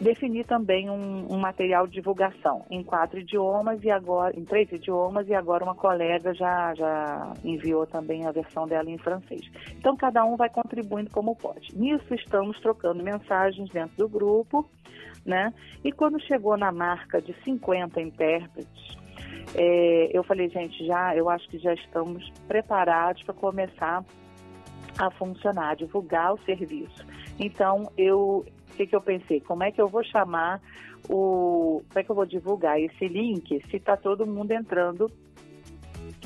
defini 0.00 0.44
também 0.44 0.90
um, 0.90 1.26
um, 1.32 1.38
material 1.38 1.86
de 1.86 1.94
divulgação 1.94 2.64
em 2.70 2.82
quatro 2.82 3.18
idiomas 3.18 3.82
e 3.82 3.90
agora 3.90 4.38
em 4.38 4.44
três 4.44 4.70
idiomas 4.70 5.26
e 5.28 5.34
agora 5.34 5.64
uma 5.64 5.74
colega 5.74 6.34
já 6.34 6.74
já 6.74 7.32
enviou 7.44 7.86
também 7.86 8.26
a 8.26 8.32
versão 8.32 8.66
dela 8.66 8.90
em 8.90 8.98
francês. 8.98 9.42
Então 9.78 9.96
cada 9.96 10.24
um 10.24 10.36
vai 10.36 10.50
contribuindo 10.50 11.10
como 11.10 11.34
pode. 11.34 11.76
Nisso 11.76 12.14
estamos 12.14 12.60
trocando 12.60 13.02
mensagens 13.02 13.70
dentro 13.70 13.96
do 13.96 14.08
grupo, 14.08 14.68
né? 15.24 15.52
E 15.82 15.90
quando 15.90 16.20
chegou 16.20 16.56
na 16.56 16.70
marca 16.70 17.20
de 17.20 17.34
50 17.42 18.00
intérpretes, 18.00 18.96
é, 19.54 20.10
eu 20.12 20.22
falei 20.22 20.48
gente 20.50 20.84
já 20.86 21.16
eu 21.16 21.30
acho 21.30 21.48
que 21.48 21.58
já 21.58 21.72
estamos 21.72 22.30
preparados 22.46 23.22
para 23.22 23.34
começar 23.34 24.04
a 24.98 25.10
funcionar, 25.10 25.76
divulgar 25.76 26.34
o 26.34 26.38
serviço. 26.44 27.06
Então 27.38 27.90
eu 27.96 28.44
que, 28.76 28.86
que 28.86 28.94
eu 28.94 29.00
pensei? 29.00 29.40
Como 29.40 29.62
é 29.62 29.72
que 29.72 29.80
eu 29.80 29.88
vou 29.88 30.04
chamar 30.04 30.60
o. 31.08 31.82
Como 31.88 31.98
é 31.98 32.04
que 32.04 32.10
eu 32.10 32.14
vou 32.14 32.26
divulgar 32.26 32.80
esse 32.80 33.08
link 33.08 33.62
se 33.70 33.76
está 33.76 33.96
todo 33.96 34.26
mundo 34.26 34.52
entrando 34.52 35.10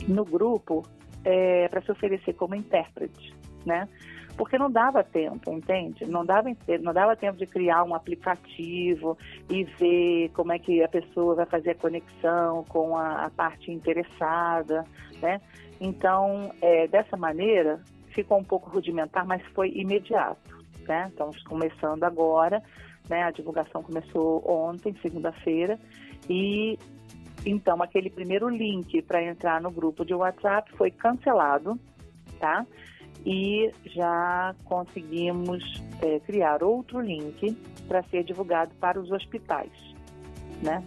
no 0.08 0.24
grupo 0.24 0.84
é, 1.24 1.68
para 1.68 1.80
se 1.82 1.92
oferecer 1.92 2.34
como 2.34 2.54
intérprete, 2.54 3.34
né? 3.64 3.88
Porque 4.36 4.56
não 4.56 4.70
dava 4.70 5.04
tempo, 5.04 5.52
entende? 5.52 6.06
Não 6.06 6.24
dava, 6.24 6.48
não 6.80 6.94
dava 6.94 7.14
tempo 7.14 7.36
de 7.36 7.46
criar 7.46 7.84
um 7.84 7.94
aplicativo 7.94 9.18
e 9.50 9.64
ver 9.64 10.30
como 10.30 10.52
é 10.52 10.58
que 10.58 10.82
a 10.82 10.88
pessoa 10.88 11.34
vai 11.34 11.46
fazer 11.46 11.70
a 11.70 11.74
conexão 11.74 12.64
com 12.68 12.96
a, 12.96 13.26
a 13.26 13.30
parte 13.30 13.70
interessada, 13.70 14.84
né? 15.20 15.40
Então, 15.78 16.52
é, 16.62 16.86
dessa 16.88 17.16
maneira, 17.16 17.80
ficou 18.14 18.38
um 18.38 18.44
pouco 18.44 18.70
rudimentar, 18.70 19.26
mas 19.26 19.42
foi 19.52 19.70
imediato 19.74 20.59
né? 20.90 21.06
Estamos 21.08 21.40
começando 21.44 22.02
agora, 22.02 22.60
né? 23.08 23.22
A 23.22 23.30
divulgação 23.30 23.80
começou 23.80 24.42
ontem, 24.44 24.92
segunda-feira, 25.00 25.78
e 26.28 26.76
então 27.46 27.80
aquele 27.80 28.10
primeiro 28.10 28.48
link 28.48 29.00
para 29.02 29.22
entrar 29.22 29.60
no 29.62 29.70
grupo 29.70 30.04
de 30.04 30.12
WhatsApp 30.12 30.72
foi 30.76 30.90
cancelado, 30.90 31.78
tá? 32.40 32.66
E 33.24 33.70
já 33.86 34.52
conseguimos 34.64 35.62
é, 36.02 36.18
criar 36.20 36.64
outro 36.64 37.00
link 37.00 37.52
para 37.86 38.02
ser 38.04 38.24
divulgado 38.24 38.74
para 38.80 39.00
os 39.00 39.12
hospitais. 39.12 39.70
Né? 40.60 40.82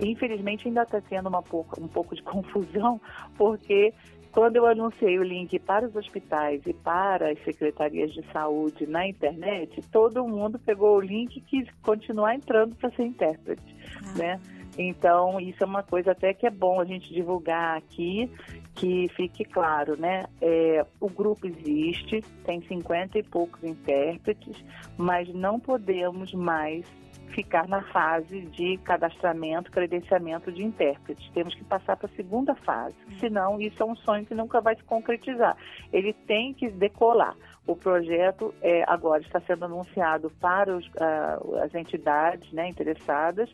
Infelizmente 0.00 0.68
ainda 0.68 0.82
está 0.82 1.00
tendo 1.00 1.28
uma 1.28 1.42
pouco, 1.42 1.80
um 1.82 1.88
pouco 1.88 2.14
de 2.14 2.22
confusão, 2.24 3.00
porque 3.36 3.94
quando 4.32 4.56
eu 4.56 4.66
anunciei 4.66 5.18
o 5.18 5.22
link 5.22 5.58
para 5.58 5.86
os 5.86 5.96
hospitais 5.96 6.62
e 6.66 6.72
para 6.72 7.30
as 7.30 7.42
secretarias 7.44 8.12
de 8.12 8.22
saúde 8.32 8.86
na 8.86 9.06
internet, 9.06 9.82
todo 9.90 10.26
mundo 10.26 10.58
pegou 10.58 10.96
o 10.96 11.00
link 11.00 11.36
e 11.36 11.40
quis 11.40 11.68
continuar 11.82 12.34
entrando 12.34 12.74
para 12.76 12.90
ser 12.90 13.04
intérprete, 13.04 13.76
ah. 14.04 14.18
né? 14.18 14.40
Então, 14.78 15.40
isso 15.40 15.62
é 15.62 15.66
uma 15.66 15.82
coisa 15.82 16.12
até 16.12 16.32
que 16.32 16.46
é 16.46 16.50
bom 16.50 16.80
a 16.80 16.84
gente 16.84 17.12
divulgar 17.12 17.76
aqui, 17.76 18.30
que 18.74 19.08
fique 19.16 19.44
claro, 19.44 19.96
né? 19.96 20.24
É, 20.40 20.86
o 21.00 21.08
grupo 21.08 21.46
existe, 21.46 22.22
tem 22.44 22.62
50 22.62 23.18
e 23.18 23.22
poucos 23.22 23.62
intérpretes, 23.64 24.56
mas 24.96 25.28
não 25.34 25.58
podemos 25.58 26.32
mais 26.32 26.86
ficar 27.30 27.66
na 27.68 27.82
fase 27.82 28.42
de 28.42 28.76
cadastramento, 28.78 29.70
credenciamento 29.70 30.52
de 30.52 30.64
intérpretes. 30.64 31.30
Temos 31.32 31.54
que 31.54 31.64
passar 31.64 31.96
para 31.96 32.06
a 32.06 32.16
segunda 32.16 32.54
fase, 32.54 32.94
hum. 33.08 33.18
senão 33.18 33.60
isso 33.60 33.82
é 33.82 33.86
um 33.86 33.96
sonho 33.96 34.26
que 34.26 34.34
nunca 34.34 34.60
vai 34.60 34.76
se 34.76 34.84
concretizar. 34.84 35.56
Ele 35.92 36.12
tem 36.12 36.52
que 36.54 36.68
decolar. 36.70 37.36
O 37.66 37.76
projeto 37.76 38.54
é, 38.62 38.84
agora 38.86 39.22
está 39.22 39.40
sendo 39.40 39.64
anunciado 39.64 40.30
para 40.40 40.76
os, 40.76 40.86
uh, 40.86 41.56
as 41.62 41.74
entidades 41.74 42.50
né, 42.52 42.68
interessadas, 42.68 43.48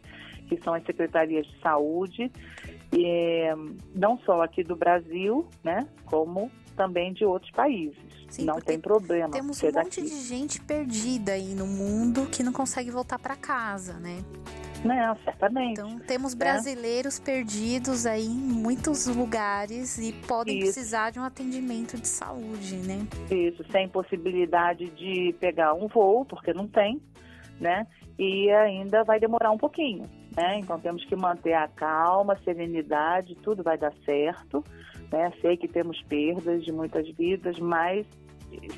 que 0.49 0.57
são 0.63 0.75
as 0.75 0.85
secretarias 0.85 1.47
de 1.47 1.59
saúde, 1.61 2.31
e, 2.93 3.45
não 3.95 4.19
só 4.21 4.43
aqui 4.43 4.63
do 4.63 4.77
Brasil, 4.77 5.47
né, 5.63 5.87
como 6.05 6.51
também 6.77 7.13
de 7.13 7.25
outros 7.25 7.51
países. 7.53 7.97
Sim, 8.29 8.45
não 8.45 8.61
tem 8.61 8.79
problema. 8.79 9.31
Temos 9.31 9.63
um 9.63 9.73
monte 9.73 10.03
de 10.03 10.21
gente 10.21 10.61
perdida 10.61 11.33
aí 11.33 11.55
no 11.55 11.67
mundo 11.67 12.27
que 12.27 12.43
não 12.43 12.53
consegue 12.53 12.91
voltar 12.91 13.19
para 13.19 13.37
casa, 13.37 13.95
né? 13.95 14.23
Não, 14.85 15.17
certamente. 15.25 15.81
Então 15.81 15.99
temos 16.01 16.35
né? 16.35 16.39
brasileiros 16.39 17.19
é. 17.19 17.23
perdidos 17.23 18.05
aí 18.07 18.27
em 18.27 18.37
muitos 18.37 19.07
lugares 19.07 19.99
e 19.99 20.13
podem 20.13 20.59
Isso. 20.59 20.73
precisar 20.73 21.11
de 21.11 21.19
um 21.19 21.25
atendimento 21.25 21.97
de 21.97 22.07
saúde, 22.07 22.77
né? 22.77 23.07
Isso, 23.31 23.65
sem 23.71 23.89
possibilidade 23.89 24.91
de 24.91 25.35
pegar 25.41 25.75
um 25.75 25.89
voo, 25.89 26.25
porque 26.25 26.53
não 26.53 26.69
tem, 26.69 27.01
né? 27.61 27.87
E 28.19 28.51
ainda 28.51 29.05
vai 29.05 29.19
demorar 29.21 29.51
um 29.51 29.59
pouquinho, 29.59 30.05
né? 30.37 30.59
Então 30.59 30.79
temos 30.79 31.05
que 31.05 31.17
manter 31.17 31.55
a 31.55 31.67
calma, 31.67 32.35
a 32.35 32.39
serenidade, 32.39 33.35
tudo 33.37 33.63
vai 33.63 33.79
dar 33.79 33.93
certo. 34.05 34.63
Né? 35.11 35.33
Sei 35.41 35.57
que 35.57 35.67
temos 35.67 36.01
perdas 36.03 36.65
de 36.65 36.73
muitas 36.73 37.09
vidas, 37.17 37.59
mas 37.59 38.07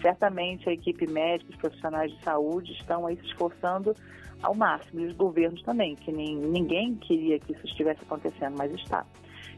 certamente 0.01 0.69
a 0.69 0.73
equipe 0.73 1.07
médica, 1.11 1.51
os 1.51 1.57
profissionais 1.57 2.13
de 2.13 2.23
saúde 2.23 2.73
estão 2.73 3.07
aí 3.07 3.17
se 3.17 3.27
esforçando 3.27 3.95
ao 4.41 4.55
máximo, 4.55 5.01
e 5.01 5.07
os 5.07 5.17
governos 5.17 5.61
também, 5.63 5.97
que 5.97 6.13
nem, 6.13 6.37
ninguém 6.37 6.95
queria 6.95 7.41
que 7.41 7.53
isso 7.53 7.67
estivesse 7.67 8.03
acontecendo, 8.03 8.57
mas 8.57 8.73
está. 8.73 9.05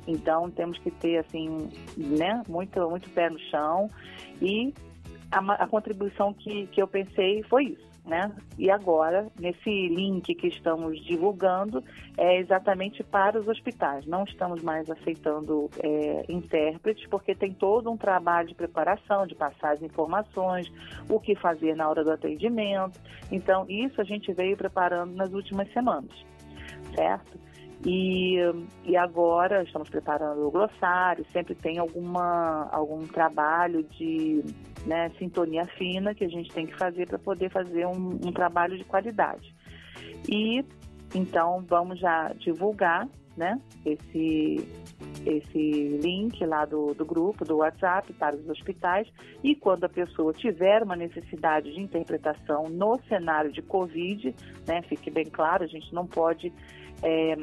Então 0.06 0.50
temos 0.50 0.78
que 0.78 0.90
ter 0.90 1.18
assim, 1.18 1.68
né, 1.98 2.42
muito, 2.48 2.80
muito 2.88 3.10
pé 3.10 3.28
no 3.28 3.38
chão 3.38 3.90
e 4.40 4.72
a, 5.30 5.64
a 5.64 5.66
contribuição 5.66 6.32
que, 6.32 6.66
que 6.68 6.80
eu 6.80 6.88
pensei 6.88 7.42
foi 7.42 7.64
isso 7.64 7.89
né? 8.04 8.32
E 8.58 8.70
agora, 8.70 9.28
nesse 9.38 9.88
link 9.88 10.34
que 10.34 10.48
estamos 10.48 11.02
divulgando, 11.04 11.82
é 12.16 12.38
exatamente 12.38 13.02
para 13.02 13.38
os 13.38 13.46
hospitais. 13.46 14.06
Não 14.06 14.24
estamos 14.24 14.62
mais 14.62 14.90
aceitando 14.90 15.70
é, 15.82 16.24
intérpretes, 16.28 17.06
porque 17.08 17.34
tem 17.34 17.52
todo 17.52 17.90
um 17.90 17.96
trabalho 17.96 18.48
de 18.48 18.54
preparação, 18.54 19.26
de 19.26 19.34
passar 19.34 19.74
as 19.74 19.82
informações, 19.82 20.70
o 21.08 21.20
que 21.20 21.34
fazer 21.36 21.76
na 21.76 21.88
hora 21.88 22.02
do 22.02 22.10
atendimento. 22.10 22.98
Então, 23.30 23.66
isso 23.68 24.00
a 24.00 24.04
gente 24.04 24.32
veio 24.32 24.56
preparando 24.56 25.14
nas 25.14 25.32
últimas 25.32 25.70
semanas, 25.72 26.12
certo? 26.94 27.49
E, 27.84 28.36
e 28.84 28.96
agora 28.96 29.62
estamos 29.62 29.88
preparando 29.88 30.46
o 30.46 30.50
glossário, 30.50 31.24
sempre 31.32 31.54
tem 31.54 31.78
alguma, 31.78 32.68
algum 32.70 33.06
trabalho 33.06 33.82
de 33.84 34.44
né, 34.84 35.10
sintonia 35.18 35.64
fina 35.78 36.14
que 36.14 36.24
a 36.24 36.28
gente 36.28 36.52
tem 36.52 36.66
que 36.66 36.76
fazer 36.76 37.06
para 37.06 37.18
poder 37.18 37.50
fazer 37.50 37.86
um, 37.86 38.18
um, 38.24 38.32
trabalho 38.32 38.76
de 38.76 38.84
qualidade. 38.84 39.54
E 40.28 40.64
Então, 41.14 41.64
vamos 41.66 41.98
já 41.98 42.32
divulgar 42.34 43.08
né, 43.36 43.58
esse, 43.86 44.68
esse 45.24 45.98
link 46.02 46.44
lá 46.44 46.64
do, 46.64 46.92
do 46.94 47.04
grupo, 47.04 47.44
do 47.44 47.58
WhatsApp 47.58 48.12
para 48.12 48.36
os 48.36 48.48
hospitais. 48.48 49.08
E 49.42 49.54
quando 49.54 49.84
a 49.84 49.88
pessoa 49.88 50.32
tiver 50.32 50.82
uma 50.82 50.94
necessidade 50.94 51.72
de 51.72 51.80
interpretação 51.80 52.68
no 52.68 53.00
cenário 53.08 53.50
de 53.50 53.62
Covid, 53.62 54.34
né, 54.66 54.82
fique 54.82 55.10
bem 55.10 55.24
claro, 55.24 55.64
a 55.64 55.66
gente 55.66 55.92
não 55.94 56.06
pode. 56.06 56.52
É, 57.02 57.36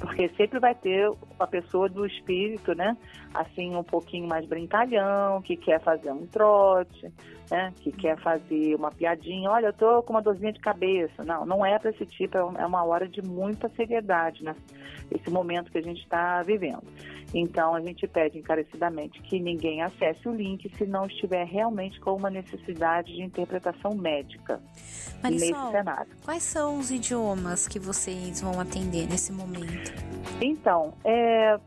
porque 0.00 0.28
sempre 0.36 0.58
vai 0.58 0.74
ter 0.74 1.10
a 1.38 1.46
pessoa 1.46 1.88
do 1.88 2.06
espírito, 2.06 2.74
né? 2.74 2.96
Assim, 3.32 3.74
um 3.74 3.82
pouquinho 3.82 4.26
mais 4.26 4.46
brincalhão, 4.46 5.42
que 5.42 5.56
quer 5.56 5.80
fazer 5.80 6.10
um 6.10 6.26
trote, 6.26 7.12
né? 7.50 7.72
Que 7.80 7.92
quer 7.92 8.18
fazer 8.20 8.74
uma 8.74 8.90
piadinha. 8.90 9.50
Olha, 9.50 9.66
eu 9.66 9.72
tô 9.72 10.02
com 10.02 10.12
uma 10.12 10.22
dorzinha 10.22 10.52
de 10.52 10.60
cabeça. 10.60 11.24
Não, 11.24 11.44
não 11.44 11.64
é 11.64 11.78
para 11.78 11.90
esse 11.90 12.06
tipo, 12.06 12.36
é 12.36 12.66
uma 12.66 12.84
hora 12.84 13.08
de 13.08 13.22
muita 13.22 13.68
seriedade, 13.70 14.42
né? 14.44 14.54
Esse 15.10 15.30
momento 15.30 15.70
que 15.70 15.78
a 15.78 15.82
gente 15.82 16.02
está 16.02 16.42
vivendo. 16.42 16.82
Então, 17.34 17.74
a 17.74 17.80
gente 17.80 18.06
pede 18.06 18.38
encarecidamente 18.38 19.20
que 19.22 19.40
ninguém 19.40 19.82
acesse 19.82 20.28
o 20.28 20.32
link 20.32 20.70
se 20.76 20.86
não 20.86 21.06
estiver 21.06 21.44
realmente 21.44 22.00
com 22.00 22.14
uma 22.14 22.30
necessidade 22.30 23.12
de 23.12 23.22
interpretação 23.22 23.92
médica 23.94 24.62
Marisol, 25.20 25.48
nesse 25.48 25.70
cenário. 25.72 26.12
Quais 26.24 26.42
são 26.44 26.78
os 26.78 26.92
idiomas 26.92 27.66
que 27.66 27.80
vocês 27.80 28.40
vão 28.40 28.60
atender 28.60 29.08
nesse 29.08 29.32
momento? 29.32 29.92
Então, 30.40 30.94
é, 31.04 31.58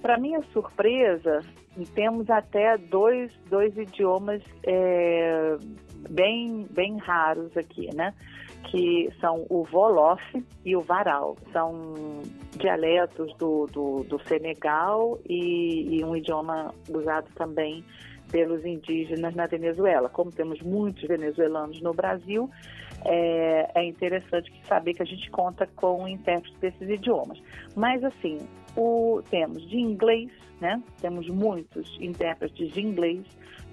para 0.00 0.18
minha 0.18 0.40
surpresa, 0.52 1.40
temos 1.86 2.28
até 2.30 2.76
dois, 2.76 3.32
dois 3.48 3.76
idiomas 3.76 4.42
é, 4.64 5.56
bem, 6.10 6.66
bem 6.70 6.96
raros 6.98 7.56
aqui, 7.56 7.94
né? 7.94 8.14
que 8.64 9.10
são 9.20 9.46
o 9.48 9.66
Wolof 9.72 10.22
e 10.64 10.76
o 10.76 10.82
Varal. 10.82 11.36
São 11.52 11.94
dialetos 12.58 13.34
do, 13.36 13.66
do, 13.66 14.04
do 14.04 14.18
Senegal 14.26 15.18
e, 15.28 15.96
e, 15.96 16.04
um 16.04 16.14
idioma 16.14 16.74
usado 16.88 17.28
também 17.34 17.84
pelos 18.30 18.64
indígenas 18.64 19.34
na 19.34 19.46
Venezuela. 19.46 20.08
Como 20.08 20.30
temos 20.30 20.60
muitos 20.60 21.02
venezuelanos 21.08 21.80
no 21.80 21.94
Brasil, 21.94 22.50
é, 23.04 23.70
é 23.74 23.84
interessante 23.84 24.52
saber 24.64 24.94
que 24.94 25.02
a 25.02 25.06
gente 25.06 25.30
conta 25.30 25.66
com 25.74 26.06
intérpretes 26.06 26.58
desses 26.60 26.88
idiomas. 26.88 27.40
Mas, 27.74 28.04
assim, 28.04 28.38
o, 28.76 29.22
temos 29.30 29.66
de 29.68 29.78
inglês, 29.78 30.30
né? 30.60 30.82
Temos 31.00 31.28
muitos 31.28 31.96
intérpretes 32.00 32.72
de 32.72 32.80
inglês, 32.80 33.24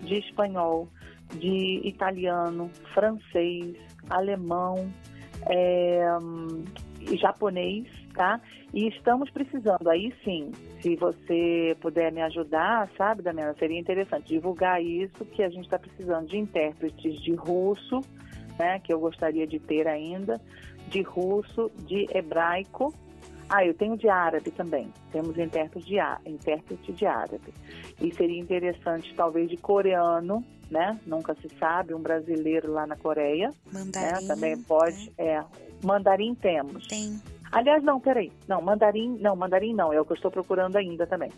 de 0.02 0.20
espanhol, 0.20 0.88
de 1.34 1.82
italiano, 1.84 2.70
francês, 2.94 3.76
alemão 4.10 4.92
é, 5.48 6.06
e 7.02 7.18
japonês, 7.18 7.88
tá? 8.14 8.40
E 8.74 8.88
estamos 8.88 9.30
precisando, 9.30 9.90
aí 9.90 10.14
sim, 10.24 10.52
se 10.82 10.96
você 10.96 11.76
puder 11.80 12.12
me 12.12 12.22
ajudar, 12.22 12.90
sabe, 12.98 13.22
Damiana, 13.22 13.56
seria 13.58 13.80
interessante 13.80 14.28
divulgar 14.28 14.82
isso, 14.84 15.26
que 15.26 15.44
a 15.44 15.50
gente 15.50 15.66
está 15.66 15.80
precisando 15.80 16.28
de 16.28 16.38
intérpretes 16.38 17.22
de 17.22 17.34
russo, 17.34 18.02
né, 18.58 18.80
que 18.80 18.94
eu 18.94 19.00
gostaria 19.00 19.46
de 19.46 19.60
ter 19.60 19.88
ainda, 19.88 20.40
de 20.90 21.02
russo, 21.02 21.72
de 21.86 22.08
hebraico, 22.16 22.94
ah, 23.50 23.66
eu 23.66 23.74
tenho 23.74 23.98
de 23.98 24.10
árabe 24.10 24.52
também. 24.52 24.92
Temos 25.12 25.38
intérprete 25.38 25.88
de, 25.88 25.98
intérprete 26.30 26.92
de 26.92 27.06
árabe. 27.06 27.54
E 28.02 28.14
seria 28.14 28.40
interessante, 28.40 29.14
talvez, 29.16 29.50
de 29.50 29.58
coreano, 29.58 30.44
né? 30.70 31.00
Nunca 31.06 31.36
se 31.36 31.48
sabe, 31.60 31.94
um 31.94 32.02
brasileiro 32.02 32.72
lá 32.72 32.88
na 32.88 32.96
Coreia. 32.96 33.50
Né? 33.72 33.84
Mandarim. 33.84 34.22
Né? 34.22 34.28
Também 34.28 34.58
pode. 34.64 35.14
É. 35.18 35.28
é. 35.28 35.46
Mandarim 35.84 36.34
temos. 36.36 36.88
Tem. 36.88 37.22
Aliás, 37.52 37.84
não, 37.84 38.00
peraí. 38.00 38.32
Não, 38.48 38.62
mandarim, 38.62 39.18
não, 39.20 39.36
mandarim 39.36 39.74
não, 39.74 39.94
é 39.94 40.02
o 40.02 40.06
que 40.06 40.14
eu 40.14 40.16
estou 40.16 40.32
procurando 40.32 40.76
ainda 40.78 41.06
também. 41.06 41.32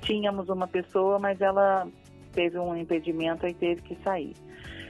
Tínhamos 0.00 0.48
uma 0.48 0.66
pessoa, 0.66 1.18
mas 1.18 1.40
ela 1.40 1.86
teve 2.32 2.58
um 2.58 2.74
impedimento 2.74 3.46
e 3.46 3.52
teve 3.52 3.82
que 3.82 3.96
sair. 4.02 4.34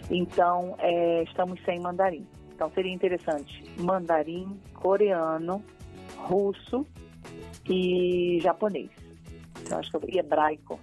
Então, 0.09 0.77
é, 0.79 1.25
estamos 1.25 1.61
sem 1.65 1.81
mandarim. 1.81 2.27
Então, 2.55 2.71
seria 2.71 2.93
interessante 2.93 3.65
mandarim, 3.79 4.59
coreano, 4.75 5.65
russo 6.25 6.87
e 7.69 8.39
japonês. 8.41 8.91
Eu 9.71 9.79
acho 9.79 9.91
que 9.91 10.17
e 10.17 10.19
hebraico. 10.19 10.79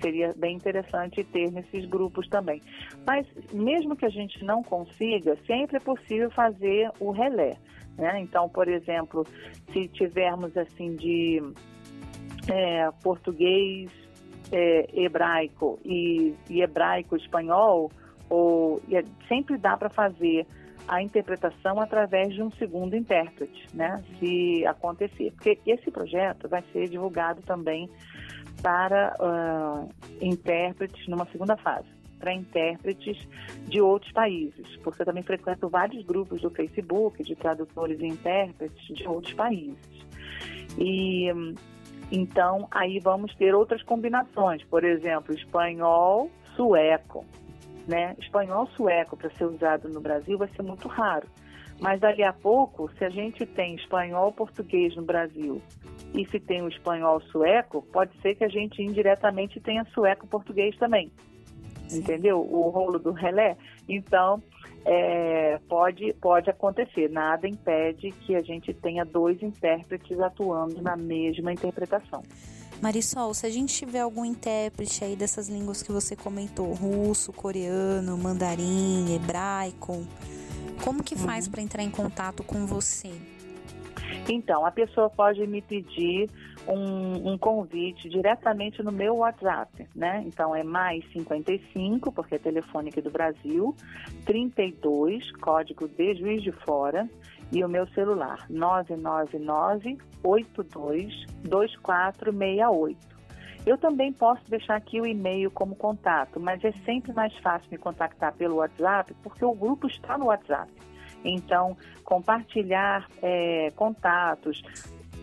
Seria 0.00 0.34
bem 0.36 0.56
interessante 0.56 1.24
ter 1.24 1.50
nesses 1.50 1.86
grupos 1.86 2.28
também. 2.28 2.60
Mas 3.06 3.26
mesmo 3.52 3.96
que 3.96 4.04
a 4.04 4.10
gente 4.10 4.44
não 4.44 4.62
consiga, 4.62 5.36
sempre 5.46 5.78
é 5.78 5.80
possível 5.80 6.30
fazer 6.30 6.90
o 7.00 7.10
relé. 7.10 7.56
Né? 7.96 8.20
Então, 8.20 8.48
por 8.48 8.68
exemplo, 8.68 9.26
se 9.72 9.88
tivermos 9.88 10.54
assim 10.56 10.94
de 10.96 11.42
é, 12.48 12.90
português, 13.02 13.90
é, 14.52 14.88
hebraico 14.92 15.78
e, 15.84 16.34
e 16.50 16.60
hebraico 16.60 17.16
espanhol, 17.16 17.90
ou 18.28 18.82
é, 18.92 19.02
sempre 19.28 19.56
dá 19.56 19.76
para 19.76 19.88
fazer 19.88 20.46
a 20.88 21.02
interpretação 21.02 21.80
através 21.80 22.34
de 22.34 22.42
um 22.42 22.50
segundo 22.52 22.94
intérprete, 22.96 23.66
né? 23.74 24.02
Se 24.18 24.64
acontecer. 24.66 25.32
Porque 25.32 25.58
esse 25.66 25.90
projeto 25.90 26.48
vai 26.48 26.62
ser 26.72 26.88
divulgado 26.88 27.42
também 27.42 27.90
para 28.62 29.14
uh, 29.20 29.88
intérpretes 30.20 31.06
numa 31.08 31.26
segunda 31.26 31.56
fase, 31.56 31.88
para 32.18 32.32
intérpretes 32.32 33.16
de 33.68 33.80
outros 33.80 34.10
países, 34.12 34.76
porque 34.82 35.02
eu 35.02 35.06
também 35.06 35.22
frequento 35.22 35.68
vários 35.68 36.04
grupos 36.04 36.40
do 36.40 36.50
Facebook 36.50 37.22
de 37.22 37.34
tradutores 37.36 38.00
e 38.00 38.06
intérpretes 38.06 38.96
de 38.96 39.06
outros 39.06 39.34
países. 39.34 39.76
E 40.78 41.28
então 42.10 42.68
aí 42.70 42.98
vamos 43.00 43.34
ter 43.34 43.54
outras 43.54 43.82
combinações, 43.82 44.62
por 44.64 44.84
exemplo, 44.84 45.34
espanhol, 45.34 46.30
sueco, 46.54 47.24
né? 47.86 48.16
Espanhol 48.18 48.66
sueco 48.68 49.16
para 49.16 49.30
ser 49.30 49.44
usado 49.44 49.88
no 49.88 50.00
Brasil 50.00 50.38
vai 50.38 50.48
ser 50.48 50.62
muito 50.62 50.88
raro. 50.88 51.26
Mas 51.80 52.00
dali 52.00 52.22
a 52.22 52.32
pouco, 52.32 52.90
se 52.96 53.04
a 53.04 53.10
gente 53.10 53.44
tem 53.44 53.74
espanhol 53.74 54.32
português 54.32 54.96
no 54.96 55.02
Brasil 55.02 55.60
e 56.14 56.24
se 56.26 56.40
tem 56.40 56.62
o 56.62 56.68
espanhol 56.68 57.20
sueco, 57.20 57.82
pode 57.92 58.18
ser 58.20 58.34
que 58.34 58.44
a 58.44 58.48
gente 58.48 58.82
indiretamente 58.82 59.60
tenha 59.60 59.84
sueco 59.92 60.26
português 60.26 60.74
também. 60.76 61.12
Sim. 61.86 62.00
Entendeu? 62.00 62.40
O 62.40 62.70
rolo 62.70 62.98
do 62.98 63.12
relé. 63.12 63.56
Então, 63.88 64.42
é, 64.84 65.58
pode, 65.68 66.12
pode 66.14 66.48
acontecer. 66.48 67.10
Nada 67.10 67.46
impede 67.46 68.10
que 68.10 68.34
a 68.34 68.42
gente 68.42 68.72
tenha 68.72 69.04
dois 69.04 69.42
intérpretes 69.42 70.18
atuando 70.18 70.80
na 70.80 70.96
mesma 70.96 71.52
interpretação. 71.52 72.22
Marisol, 72.80 73.32
se 73.32 73.46
a 73.46 73.50
gente 73.50 73.74
tiver 73.74 74.00
algum 74.00 74.24
intérprete 74.24 75.04
aí 75.04 75.16
dessas 75.16 75.48
línguas 75.48 75.82
que 75.82 75.90
você 75.90 76.14
comentou, 76.14 76.72
russo, 76.74 77.32
coreano, 77.32 78.16
mandarim, 78.18 79.14
hebraico, 79.14 80.06
como 80.84 81.02
que 81.02 81.16
faz 81.16 81.46
uhum. 81.46 81.52
para 81.52 81.62
entrar 81.62 81.82
em 81.82 81.90
contato 81.90 82.42
com 82.42 82.66
você? 82.66 83.10
Então, 84.28 84.66
a 84.66 84.70
pessoa 84.70 85.08
pode 85.08 85.46
me 85.46 85.62
pedir 85.62 86.28
um, 86.68 87.32
um, 87.32 87.38
convite 87.38 88.08
diretamente 88.08 88.82
no 88.82 88.90
meu 88.90 89.16
WhatsApp, 89.16 89.86
né? 89.94 90.22
Então 90.26 90.54
é 90.54 90.64
mais 90.64 91.04
55, 91.12 92.10
porque 92.10 92.34
é 92.34 92.38
telefone 92.38 92.88
aqui 92.88 93.00
do 93.00 93.10
Brasil, 93.10 93.74
32, 94.24 95.30
código 95.36 95.88
de 95.88 96.14
Juiz 96.16 96.42
de 96.42 96.50
Fora, 96.50 97.08
e 97.52 97.64
o 97.64 97.68
meu 97.68 97.86
celular 97.88 98.46
999 98.48 99.98
82 100.22 101.26
2468. 101.44 103.16
Eu 103.64 103.76
também 103.76 104.12
posso 104.12 104.48
deixar 104.48 104.76
aqui 104.76 105.00
o 105.00 105.06
e-mail 105.06 105.50
como 105.50 105.74
contato, 105.74 106.38
mas 106.38 106.64
é 106.64 106.70
sempre 106.84 107.12
mais 107.12 107.36
fácil 107.38 107.68
me 107.70 107.76
contactar 107.76 108.32
pelo 108.34 108.56
WhatsApp, 108.56 109.12
porque 109.24 109.44
o 109.44 109.52
grupo 109.52 109.88
está 109.88 110.16
no 110.16 110.26
WhatsApp. 110.26 110.70
Então, 111.24 111.76
compartilhar 112.04 113.08
é, 113.20 113.72
contatos, 113.74 114.62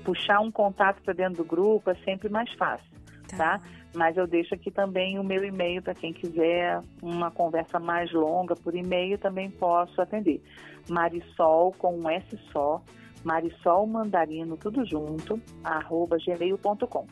puxar 0.03 0.41
um 0.41 0.51
contato 0.51 1.01
para 1.01 1.13
dentro 1.13 1.43
do 1.43 1.45
grupo 1.45 1.89
é 1.89 1.95
sempre 2.03 2.27
mais 2.27 2.51
fácil, 2.53 2.91
tá? 3.29 3.37
tá? 3.37 3.61
Mas 3.95 4.17
eu 4.17 4.25
deixo 4.25 4.55
aqui 4.55 4.71
também 4.71 5.19
o 5.19 5.23
meu 5.23 5.43
e-mail 5.43 5.81
para 5.81 5.93
quem 5.93 6.11
quiser 6.11 6.81
uma 7.01 7.29
conversa 7.29 7.79
mais 7.79 8.11
longa 8.11 8.55
por 8.55 8.75
e-mail, 8.75 9.17
também 9.17 9.51
posso 9.51 10.01
atender. 10.01 10.41
Marisol 10.89 11.71
com 11.77 11.99
um 11.99 12.09
S 12.09 12.37
só, 12.51 12.81
Marisol 13.23 13.85
Mandarino, 13.85 14.57
tudo 14.57 14.85
junto, 14.85 15.39
arroba 15.63 16.17
gmail.com. 16.17 17.05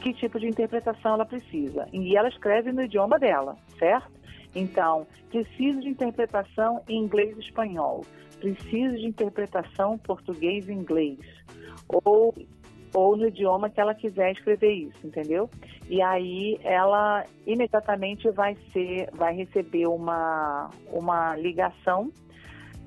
que 0.00 0.12
tipo 0.14 0.38
de 0.38 0.46
interpretação 0.46 1.14
ela 1.14 1.26
precisa. 1.26 1.86
E 1.92 2.16
ela 2.16 2.28
escreve 2.28 2.72
no 2.72 2.82
idioma 2.82 3.18
dela, 3.18 3.56
certo? 3.78 4.20
Então, 4.54 5.06
preciso 5.30 5.80
de 5.80 5.88
interpretação 5.88 6.82
em 6.88 6.98
inglês 7.02 7.36
e 7.36 7.40
espanhol, 7.40 8.04
preciso 8.40 8.96
de 8.96 9.06
interpretação 9.06 9.96
português 9.98 10.68
e 10.68 10.72
inglês, 10.72 11.18
ou, 11.88 12.34
ou 12.94 13.16
no 13.16 13.28
idioma 13.28 13.70
que 13.70 13.80
ela 13.80 13.94
quiser 13.94 14.32
escrever 14.32 14.72
isso, 14.72 15.06
entendeu? 15.06 15.48
E 15.88 16.02
aí 16.02 16.58
ela 16.62 17.24
imediatamente 17.46 18.30
vai 18.30 18.56
ser, 18.72 19.08
vai 19.12 19.34
receber 19.34 19.86
uma, 19.86 20.70
uma 20.92 21.36
ligação 21.36 22.12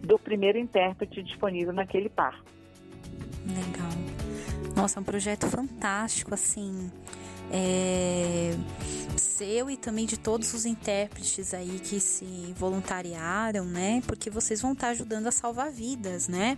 do 0.01 0.19
primeiro 0.19 0.57
intérprete 0.57 1.23
disponível 1.23 1.73
naquele 1.73 2.09
par. 2.09 2.41
Legal. 3.45 3.91
Nossa, 4.75 4.99
é 4.99 5.01
um 5.01 5.03
projeto 5.03 5.47
fantástico, 5.47 6.33
assim. 6.33 6.91
É 7.51 8.51
seu 9.43 9.69
e 9.69 9.75
também 9.75 10.05
de 10.05 10.17
todos 10.17 10.53
os 10.53 10.65
intérpretes 10.65 11.53
aí 11.53 11.79
que 11.79 11.99
se 11.99 12.53
voluntariaram, 12.55 13.65
né? 13.65 14.01
Porque 14.07 14.29
vocês 14.29 14.61
vão 14.61 14.73
estar 14.73 14.89
ajudando 14.89 15.27
a 15.27 15.31
salvar 15.31 15.71
vidas, 15.71 16.27
né? 16.27 16.57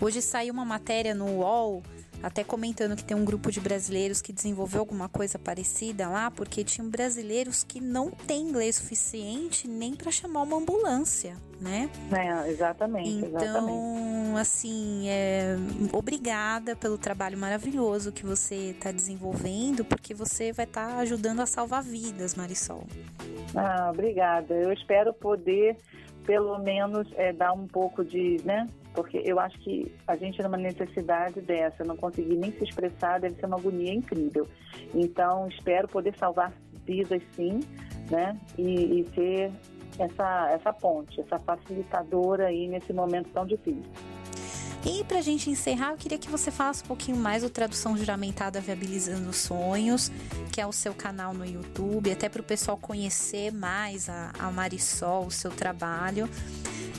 Hoje 0.00 0.20
saiu 0.20 0.52
uma 0.52 0.64
matéria 0.64 1.14
no 1.14 1.26
UOL 1.26 1.82
até 2.24 2.42
comentando 2.42 2.96
que 2.96 3.04
tem 3.04 3.14
um 3.14 3.24
grupo 3.24 3.52
de 3.52 3.60
brasileiros 3.60 4.22
que 4.22 4.32
desenvolveu 4.32 4.80
alguma 4.80 5.10
coisa 5.10 5.38
parecida 5.38 6.08
lá, 6.08 6.30
porque 6.30 6.64
tinham 6.64 6.88
brasileiros 6.88 7.62
que 7.62 7.82
não 7.82 8.10
têm 8.10 8.48
inglês 8.48 8.76
suficiente 8.76 9.68
nem 9.68 9.94
para 9.94 10.10
chamar 10.10 10.40
uma 10.40 10.56
ambulância, 10.56 11.36
né? 11.60 11.90
É, 12.10 12.50
exatamente. 12.50 13.10
Então, 13.10 13.42
exatamente. 13.42 14.40
assim, 14.40 15.06
é, 15.06 15.56
obrigada 15.92 16.74
pelo 16.74 16.96
trabalho 16.96 17.36
maravilhoso 17.36 18.10
que 18.10 18.24
você 18.24 18.70
está 18.70 18.90
desenvolvendo, 18.90 19.84
porque 19.84 20.14
você 20.14 20.50
vai 20.50 20.64
estar 20.64 20.92
tá 20.92 20.96
ajudando 21.00 21.40
a 21.40 21.46
salvar 21.46 21.82
vidas, 21.82 22.34
Marisol. 22.34 22.86
Ah, 23.54 23.90
obrigada. 23.92 24.54
Eu 24.54 24.72
espero 24.72 25.12
poder, 25.12 25.76
pelo 26.24 26.58
menos, 26.58 27.06
é, 27.16 27.34
dar 27.34 27.52
um 27.52 27.66
pouco 27.66 28.02
de, 28.02 28.40
né, 28.46 28.66
porque 28.94 29.20
eu 29.24 29.38
acho 29.40 29.58
que 29.58 29.92
a 30.06 30.16
gente 30.16 30.40
numa 30.42 30.56
necessidade 30.56 31.40
dessa, 31.40 31.84
não 31.84 31.96
conseguir 31.96 32.36
nem 32.36 32.52
se 32.52 32.64
expressar, 32.64 33.20
deve 33.20 33.34
ser 33.34 33.46
uma 33.46 33.58
agonia 33.58 33.92
incrível. 33.92 34.46
Então, 34.94 35.48
espero 35.48 35.88
poder 35.88 36.16
salvar 36.16 36.52
vidas 36.86 37.22
sim, 37.34 37.60
né? 38.10 38.38
E, 38.56 39.00
e 39.00 39.08
ser 39.14 39.52
essa, 39.98 40.50
essa 40.52 40.72
ponte, 40.72 41.20
essa 41.20 41.38
facilitadora 41.38 42.46
aí 42.46 42.68
nesse 42.68 42.92
momento 42.92 43.30
tão 43.30 43.44
difícil. 43.44 43.90
E 44.86 45.02
para 45.02 45.18
a 45.18 45.22
gente 45.22 45.48
encerrar, 45.48 45.92
eu 45.92 45.96
queria 45.96 46.18
que 46.18 46.28
você 46.28 46.50
falasse 46.50 46.84
um 46.84 46.86
pouquinho 46.86 47.16
mais 47.16 47.42
do 47.42 47.48
Tradução 47.48 47.96
Juramentada 47.96 48.60
Viabilizando 48.60 49.32
Sonhos, 49.32 50.12
que 50.52 50.60
é 50.60 50.66
o 50.66 50.72
seu 50.72 50.92
canal 50.92 51.32
no 51.32 51.44
YouTube, 51.44 52.12
até 52.12 52.28
para 52.28 52.42
o 52.42 52.44
pessoal 52.44 52.76
conhecer 52.76 53.50
mais 53.50 54.10
a, 54.10 54.30
a 54.38 54.50
Marisol, 54.50 55.26
o 55.26 55.30
seu 55.30 55.50
trabalho. 55.50 56.28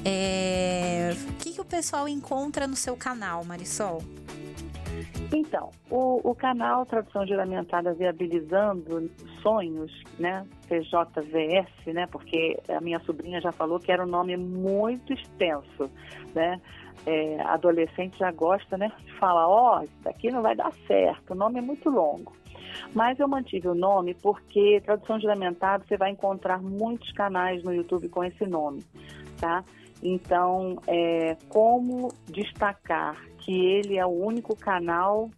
É... 0.06 1.12
O 1.30 1.34
que, 1.38 1.53
que 1.53 1.62
o 1.62 1.66
pessoal 1.66 2.08
encontra 2.08 2.68
no 2.68 2.76
seu 2.76 2.95
canal, 2.95 3.43
Marisol? 3.43 4.03
Então, 5.34 5.72
o, 5.89 6.30
o 6.30 6.36
canal 6.36 6.86
Tradução 6.86 7.26
Juramentada 7.26 7.93
Viabilizando 7.93 9.10
Sonhos, 9.41 9.91
né, 10.20 10.45
TJVS, 10.68 11.93
né, 11.93 12.08
porque 12.08 12.60
a 12.70 12.80
minha 12.80 12.99
sobrinha 12.99 13.41
já 13.41 13.51
falou 13.51 13.80
que 13.80 13.91
era 13.91 14.03
um 14.03 14.08
nome 14.08 14.38
muito 14.38 15.14
extenso, 15.14 15.89
né, 16.34 16.62
é, 17.06 17.41
adolescente 17.41 18.18
já 18.18 18.32
gosta, 18.32 18.78
né, 18.78 18.91
de 19.03 19.14
falar, 19.14 19.47
ó, 19.47 19.80
oh, 19.80 19.84
isso 19.84 19.97
daqui 20.03 20.30
não 20.32 20.41
vai 20.41 20.56
dar 20.56 20.72
certo, 20.88 21.32
o 21.32 21.36
nome 21.36 21.60
é 21.60 21.62
muito 21.62 21.89
longo. 21.89 22.34
Mas 22.93 23.20
eu 23.20 23.28
mantive 23.28 23.68
o 23.68 23.76
nome 23.76 24.14
porque 24.14 24.82
tradução 24.86 25.20
juramentada 25.20 25.84
você 25.88 25.97
vai 25.97 26.12
encontrar 26.12 26.62
muitos 26.62 27.12
canais 27.14 27.64
no 27.64 27.74
YouTube 27.74 28.10
com 28.10 28.24
esse 28.24 28.45
nome, 28.45 28.84
tá? 29.39 29.64
Então, 30.08 30.78
é, 30.86 31.36
como 31.49 32.14
destacar 32.28 33.20
que 33.39 33.51
ele 33.51 33.97
é 33.97 34.06
o 34.06 34.10
único 34.10 34.56
canal 34.56 35.32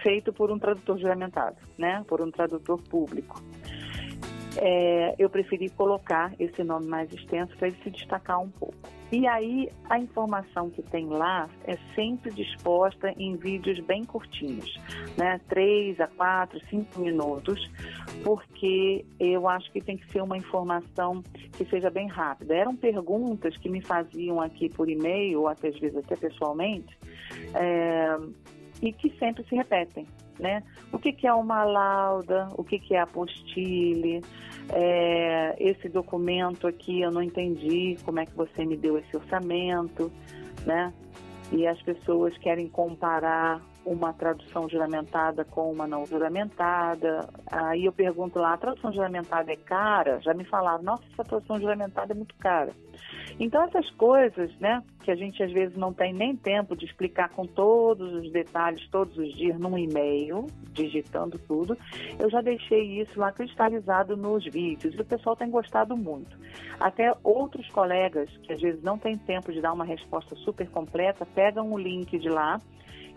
feito 0.00 0.32
por 0.32 0.48
um 0.48 0.60
tradutor 0.60 0.96
juramentado, 0.96 1.56
né? 1.76 2.04
Por 2.06 2.20
um 2.20 2.30
tradutor 2.30 2.80
público. 2.82 3.42
É, 4.58 5.16
eu 5.18 5.28
preferi 5.28 5.68
colocar 5.70 6.32
esse 6.38 6.62
nome 6.62 6.86
mais 6.86 7.12
extenso 7.12 7.56
para 7.56 7.66
ele 7.66 7.76
se 7.82 7.90
destacar 7.90 8.40
um 8.40 8.48
pouco. 8.48 8.76
E 9.12 9.26
aí, 9.26 9.68
a 9.90 9.98
informação 9.98 10.70
que 10.70 10.80
tem 10.80 11.06
lá 11.06 11.46
é 11.64 11.76
sempre 11.94 12.32
disposta 12.32 13.12
em 13.18 13.36
vídeos 13.36 13.78
bem 13.80 14.04
curtinhos, 14.04 14.74
né? 15.18 15.38
3 15.50 16.00
a 16.00 16.06
4, 16.06 16.58
5 16.70 16.98
minutos, 16.98 17.70
porque 18.24 19.04
eu 19.20 19.46
acho 19.46 19.70
que 19.70 19.82
tem 19.82 19.98
que 19.98 20.10
ser 20.10 20.22
uma 20.22 20.38
informação 20.38 21.22
que 21.52 21.64
seja 21.66 21.90
bem 21.90 22.08
rápida. 22.08 22.54
Eram 22.54 22.74
perguntas 22.74 23.54
que 23.58 23.68
me 23.68 23.82
faziam 23.82 24.40
aqui 24.40 24.70
por 24.70 24.88
e-mail, 24.88 25.40
ou 25.40 25.48
até 25.48 25.68
às 25.68 25.78
vezes 25.78 25.98
até 25.98 26.16
pessoalmente, 26.16 26.96
é, 27.54 28.16
e 28.80 28.94
que 28.94 29.10
sempre 29.18 29.44
se 29.44 29.54
repetem. 29.54 30.06
Né? 30.42 30.60
O 30.92 30.98
que, 30.98 31.12
que 31.12 31.24
é 31.24 31.32
uma 31.32 31.62
lauda, 31.62 32.48
o 32.58 32.64
que, 32.64 32.76
que 32.76 32.96
é 32.96 33.00
apostile, 33.00 34.20
é, 34.72 35.54
esse 35.56 35.88
documento 35.88 36.66
aqui 36.66 37.00
eu 37.00 37.12
não 37.12 37.22
entendi, 37.22 37.96
como 38.04 38.18
é 38.18 38.26
que 38.26 38.34
você 38.34 38.64
me 38.64 38.76
deu 38.76 38.98
esse 38.98 39.16
orçamento, 39.16 40.10
né? 40.66 40.92
E 41.52 41.64
as 41.64 41.80
pessoas 41.82 42.36
querem 42.38 42.66
comparar 42.66 43.62
uma 43.84 44.12
tradução 44.12 44.68
juramentada 44.68 45.44
com 45.44 45.70
uma 45.70 45.86
não 45.86 46.06
juramentada. 46.06 47.28
Aí 47.46 47.84
eu 47.84 47.92
pergunto 47.92 48.38
lá, 48.38 48.54
a 48.54 48.56
tradução 48.56 48.92
juramentada 48.92 49.52
é 49.52 49.56
cara? 49.56 50.20
Já 50.20 50.34
me 50.34 50.44
falaram, 50.44 50.82
nossa, 50.82 51.04
essa 51.12 51.24
tradução 51.24 51.60
juramentada 51.60 52.12
é 52.12 52.16
muito 52.16 52.34
cara. 52.36 52.72
Então 53.42 53.60
essas 53.64 53.90
coisas, 53.96 54.56
né, 54.60 54.80
que 55.02 55.10
a 55.10 55.16
gente 55.16 55.42
às 55.42 55.50
vezes 55.50 55.76
não 55.76 55.92
tem 55.92 56.12
nem 56.12 56.36
tempo 56.36 56.76
de 56.76 56.84
explicar 56.84 57.28
com 57.30 57.44
todos 57.44 58.12
os 58.14 58.30
detalhes 58.30 58.88
todos 58.88 59.18
os 59.18 59.34
dias 59.34 59.58
num 59.58 59.76
e-mail, 59.76 60.46
digitando 60.72 61.40
tudo, 61.40 61.76
eu 62.20 62.30
já 62.30 62.40
deixei 62.40 63.00
isso 63.00 63.18
lá 63.18 63.32
cristalizado 63.32 64.16
nos 64.16 64.44
vídeos 64.44 64.94
e 64.94 65.00
o 65.00 65.04
pessoal 65.04 65.34
tem 65.34 65.50
gostado 65.50 65.96
muito. 65.96 66.38
Até 66.78 67.12
outros 67.24 67.68
colegas 67.70 68.30
que 68.44 68.52
às 68.52 68.60
vezes 68.60 68.80
não 68.80 68.96
têm 68.96 69.18
tempo 69.18 69.52
de 69.52 69.60
dar 69.60 69.72
uma 69.72 69.84
resposta 69.84 70.36
super 70.36 70.70
completa, 70.70 71.26
pegam 71.26 71.72
o 71.72 71.76
link 71.76 72.16
de 72.16 72.28
lá 72.28 72.60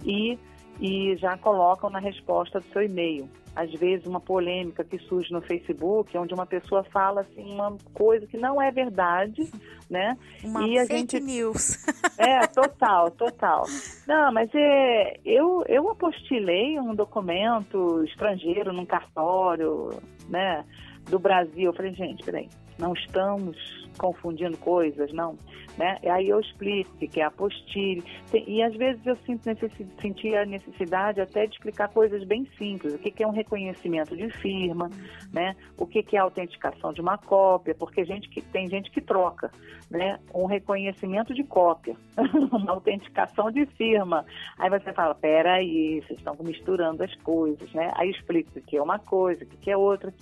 e 0.03 0.39
e 0.79 1.15
já 1.17 1.37
colocam 1.37 1.89
na 1.89 1.99
resposta 1.99 2.59
do 2.59 2.65
seu 2.67 2.83
e-mail. 2.83 3.29
Às 3.55 3.71
vezes, 3.71 4.05
uma 4.05 4.19
polêmica 4.19 4.83
que 4.83 4.99
surge 4.99 5.31
no 5.31 5.41
Facebook, 5.41 6.17
onde 6.17 6.33
uma 6.33 6.45
pessoa 6.45 6.83
fala 6.83 7.21
assim, 7.21 7.53
uma 7.53 7.77
coisa 7.93 8.27
que 8.27 8.37
não 8.37 8.61
é 8.61 8.69
verdade, 8.69 9.49
né? 9.89 10.17
Uma 10.43 10.67
e 10.67 10.77
a 10.77 10.85
fake 10.85 11.17
gente... 11.17 11.19
news. 11.21 11.85
É, 12.17 12.47
total, 12.47 13.11
total. 13.11 13.65
Não, 14.07 14.31
mas 14.31 14.49
é, 14.55 15.19
eu, 15.25 15.65
eu 15.67 15.89
apostilei 15.89 16.79
um 16.79 16.95
documento 16.95 18.01
estrangeiro 18.05 18.71
num 18.71 18.85
cartório, 18.85 19.89
né? 20.29 20.63
do 21.09 21.19
Brasil. 21.19 21.65
Eu 21.65 21.73
falei, 21.73 21.93
gente, 21.93 22.23
peraí, 22.23 22.49
não 22.77 22.93
estamos 22.93 23.85
confundindo 23.97 24.57
coisas, 24.57 25.11
não. 25.13 25.37
Né? 25.77 25.97
E 26.03 26.09
aí 26.09 26.29
eu 26.29 26.39
explico 26.39 26.97
que 26.97 27.19
é 27.19 27.23
apostille. 27.23 28.03
E 28.33 28.63
às 28.63 28.73
vezes 28.75 29.05
eu 29.05 29.15
sinto 29.25 29.45
necessidade, 29.45 30.01
senti 30.01 30.33
a 30.33 30.45
necessidade 30.45 31.19
até 31.19 31.45
de 31.45 31.55
explicar 31.55 31.89
coisas 31.89 32.23
bem 32.23 32.47
simples. 32.57 32.93
O 32.93 32.97
que 32.97 33.21
é 33.21 33.27
um 33.27 33.31
reconhecimento 33.31 34.15
de 34.15 34.29
firma, 34.29 34.89
né? 35.33 35.55
o 35.77 35.85
que 35.85 36.15
é 36.15 36.19
a 36.19 36.23
autenticação 36.23 36.93
de 36.93 37.01
uma 37.01 37.17
cópia, 37.17 37.75
porque 37.75 38.05
gente 38.05 38.29
que, 38.29 38.41
tem 38.41 38.69
gente 38.69 38.89
que 38.89 39.01
troca 39.01 39.51
né? 39.89 40.19
um 40.33 40.45
reconhecimento 40.45 41.33
de 41.33 41.43
cópia, 41.43 41.95
uma 42.51 42.71
autenticação 42.71 43.51
de 43.51 43.65
firma. 43.65 44.25
Aí 44.57 44.69
você 44.69 44.93
fala, 44.93 45.13
peraí, 45.13 46.01
vocês 46.01 46.19
estão 46.19 46.35
misturando 46.39 47.03
as 47.03 47.13
coisas. 47.15 47.71
Né? 47.73 47.91
Aí 47.95 48.11
explico 48.11 48.57
o 48.57 48.61
que 48.61 48.77
é 48.77 48.81
uma 48.81 48.99
coisa, 48.99 49.43
o 49.43 49.47
que 49.47 49.69
é 49.69 49.75
outra. 49.75 50.13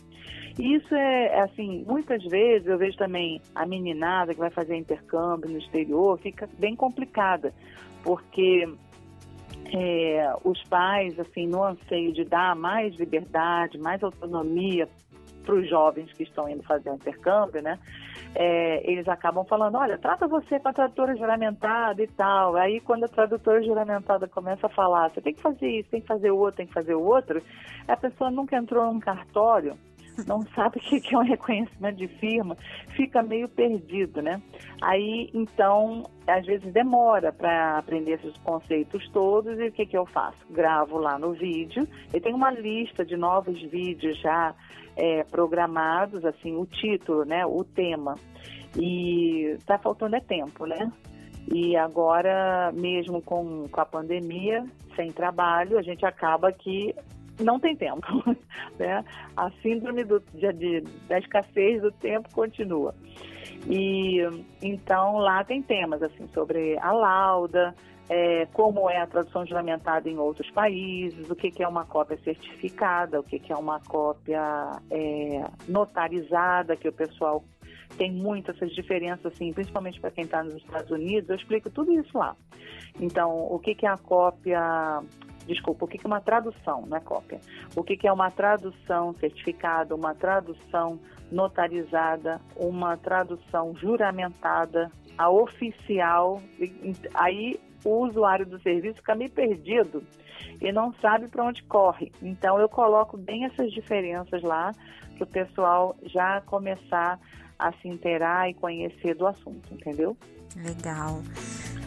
E 0.57 0.75
isso 0.75 0.93
é, 0.93 1.25
é, 1.27 1.41
assim, 1.41 1.83
muitas 1.87 2.23
vezes 2.25 2.67
eu 2.67 2.77
vejo 2.77 2.97
também 2.97 3.41
a 3.55 3.65
meninada 3.65 4.33
que 4.33 4.39
vai 4.39 4.51
fazer 4.51 4.75
intercâmbio 4.75 5.49
no 5.49 5.57
exterior, 5.57 6.17
fica 6.19 6.47
bem 6.59 6.75
complicada, 6.75 7.51
porque 8.03 8.67
é, 9.73 10.35
os 10.43 10.61
pais, 10.63 11.19
assim, 11.19 11.47
no 11.47 11.63
anseio 11.63 12.13
de 12.13 12.23
dar 12.23 12.55
mais 12.55 12.95
liberdade, 12.95 13.79
mais 13.79 14.03
autonomia 14.03 14.87
para 15.43 15.55
os 15.55 15.67
jovens 15.67 16.11
que 16.13 16.23
estão 16.23 16.47
indo 16.47 16.63
fazer 16.63 16.93
intercâmbio, 16.93 17.61
né? 17.61 17.77
É, 18.35 18.89
eles 18.89 19.07
acabam 19.07 19.45
falando, 19.45 19.77
olha, 19.77 19.97
trata 19.97 20.27
você 20.27 20.59
com 20.59 20.69
a 20.69 20.73
tradutora 20.73 21.15
juramentada 21.15 22.01
e 22.01 22.07
tal. 22.07 22.55
Aí 22.55 22.79
quando 22.79 23.03
a 23.03 23.07
tradutora 23.07 23.61
juramentada 23.61 24.27
começa 24.27 24.67
a 24.67 24.69
falar, 24.69 25.09
você 25.09 25.21
tem 25.21 25.33
que 25.33 25.41
fazer 25.41 25.67
isso, 25.67 25.89
tem 25.89 26.01
que 26.01 26.07
fazer 26.07 26.31
o 26.31 26.37
outro, 26.37 26.57
tem 26.57 26.67
que 26.67 26.73
fazer 26.73 26.95
o 26.95 27.03
outro, 27.03 27.41
a 27.87 27.97
pessoa 27.97 28.31
nunca 28.31 28.55
entrou 28.55 28.85
num 28.85 28.99
cartório 28.99 29.75
não 30.27 30.41
sabe 30.53 30.77
o 30.77 30.81
que 30.81 31.13
é 31.13 31.17
um 31.17 31.23
reconhecimento 31.23 31.97
de 31.97 32.07
firma, 32.07 32.57
fica 32.95 33.21
meio 33.21 33.47
perdido, 33.47 34.21
né? 34.21 34.41
Aí, 34.81 35.29
então, 35.33 36.03
às 36.27 36.45
vezes 36.45 36.71
demora 36.73 37.31
para 37.31 37.77
aprender 37.77 38.13
esses 38.13 38.37
conceitos 38.37 39.07
todos 39.09 39.59
e 39.59 39.67
o 39.67 39.71
que, 39.71 39.85
que 39.85 39.97
eu 39.97 40.05
faço? 40.05 40.45
Gravo 40.49 40.97
lá 40.97 41.17
no 41.17 41.33
vídeo, 41.33 41.87
e 42.13 42.19
tem 42.19 42.33
uma 42.33 42.51
lista 42.51 43.05
de 43.05 43.15
novos 43.15 43.61
vídeos 43.61 44.19
já 44.19 44.53
é, 44.95 45.23
programados, 45.23 46.23
assim, 46.25 46.55
o 46.55 46.65
título, 46.65 47.25
né, 47.25 47.45
o 47.45 47.63
tema. 47.63 48.15
E 48.79 49.57
tá 49.65 49.77
faltando 49.77 50.15
é 50.15 50.19
tempo, 50.19 50.65
né? 50.65 50.91
E 51.51 51.75
agora, 51.75 52.71
mesmo 52.73 53.21
com, 53.21 53.67
com 53.67 53.81
a 53.81 53.85
pandemia, 53.85 54.65
sem 54.95 55.11
trabalho, 55.11 55.77
a 55.77 55.81
gente 55.81 56.05
acaba 56.05 56.51
que 56.51 56.95
não 57.43 57.59
tem 57.59 57.75
tempo. 57.75 58.01
Né? 58.79 59.03
A 59.37 59.51
síndrome 59.61 60.03
do, 60.03 60.19
de, 60.33 60.51
de, 60.53 60.81
da 61.07 61.19
escassez 61.19 61.81
do 61.81 61.91
tempo 61.91 62.27
continua. 62.33 62.95
E 63.69 64.17
então 64.61 65.17
lá 65.17 65.43
tem 65.43 65.61
temas 65.61 66.01
assim 66.01 66.27
sobre 66.33 66.77
a 66.79 66.91
lauda, 66.91 67.75
é, 68.09 68.45
como 68.47 68.89
é 68.89 68.97
a 68.97 69.07
tradução 69.07 69.45
juramentada 69.45 70.09
em 70.09 70.17
outros 70.17 70.49
países, 70.51 71.29
o 71.29 71.35
que, 71.35 71.51
que 71.51 71.63
é 71.63 71.67
uma 71.67 71.85
cópia 71.85 72.17
certificada, 72.17 73.19
o 73.19 73.23
que, 73.23 73.39
que 73.39 73.53
é 73.53 73.55
uma 73.55 73.79
cópia 73.79 74.71
é, 74.91 75.45
notarizada, 75.67 76.75
que 76.75 76.87
o 76.87 76.93
pessoal 76.93 77.43
tem 77.97 78.11
muito 78.11 78.51
essas 78.51 78.71
diferenças, 78.71 79.25
assim, 79.25 79.53
principalmente 79.53 79.99
para 80.01 80.11
quem 80.11 80.25
está 80.25 80.43
nos 80.43 80.55
Estados 80.55 80.91
Unidos, 80.91 81.29
eu 81.29 81.35
explico 81.35 81.69
tudo 81.69 81.93
isso 81.93 82.17
lá. 82.17 82.35
Então, 82.99 83.47
o 83.49 83.59
que, 83.59 83.75
que 83.75 83.85
é 83.85 83.89
a 83.89 83.97
cópia 83.97 85.01
desculpa, 85.47 85.85
o 85.85 85.87
que 85.87 85.99
é 86.03 86.07
uma 86.07 86.21
tradução, 86.21 86.85
não 86.87 86.97
é 86.97 86.99
cópia? 86.99 87.39
O 87.75 87.83
que 87.83 88.07
é 88.07 88.11
uma 88.11 88.31
tradução 88.31 89.13
certificada, 89.13 89.95
uma 89.95 90.13
tradução 90.13 90.99
notarizada, 91.31 92.39
uma 92.55 92.95
tradução 92.97 93.75
juramentada, 93.75 94.91
a 95.17 95.29
oficial. 95.29 96.41
Aí 97.13 97.59
o 97.83 98.05
usuário 98.05 98.45
do 98.45 98.59
serviço 98.61 98.95
fica 98.97 99.15
meio 99.15 99.31
perdido 99.31 100.03
e 100.61 100.71
não 100.71 100.93
sabe 101.01 101.27
para 101.27 101.43
onde 101.43 101.63
corre. 101.63 102.11
Então 102.21 102.59
eu 102.59 102.69
coloco 102.69 103.17
bem 103.17 103.45
essas 103.45 103.71
diferenças 103.71 104.41
lá 104.41 104.71
para 105.15 105.23
o 105.23 105.27
pessoal 105.27 105.95
já 106.03 106.41
começar 106.41 107.19
a 107.57 107.71
se 107.73 107.87
inteirar 107.87 108.49
e 108.49 108.53
conhecer 108.53 109.15
do 109.15 109.27
assunto, 109.27 109.73
entendeu? 109.73 110.17
Legal. 110.55 111.21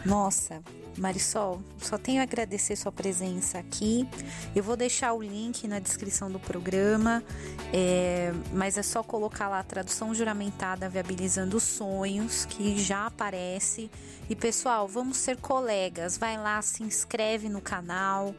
Nossa, 0.05 0.61
Marisol, 0.97 1.61
só 1.77 1.97
tenho 1.97 2.19
a 2.19 2.23
agradecer 2.23 2.75
sua 2.75 2.91
presença 2.91 3.59
aqui. 3.59 4.07
Eu 4.55 4.63
vou 4.63 4.75
deixar 4.75 5.13
o 5.13 5.21
link 5.21 5.67
na 5.67 5.79
descrição 5.79 6.31
do 6.31 6.39
programa, 6.39 7.23
é, 7.71 8.33
mas 8.53 8.77
é 8.77 8.83
só 8.83 9.03
colocar 9.03 9.47
lá 9.47 9.59
a 9.59 9.63
tradução 9.63 10.13
juramentada 10.13 10.89
viabilizando 10.89 11.59
sonhos, 11.59 12.45
que 12.45 12.77
já 12.77 13.05
aparece. 13.05 13.89
E 14.29 14.35
pessoal, 14.35 14.87
vamos 14.87 15.17
ser 15.17 15.37
colegas. 15.37 16.17
Vai 16.17 16.37
lá, 16.37 16.61
se 16.61 16.83
inscreve 16.83 17.47
no 17.47 17.61
canal, 17.61 18.35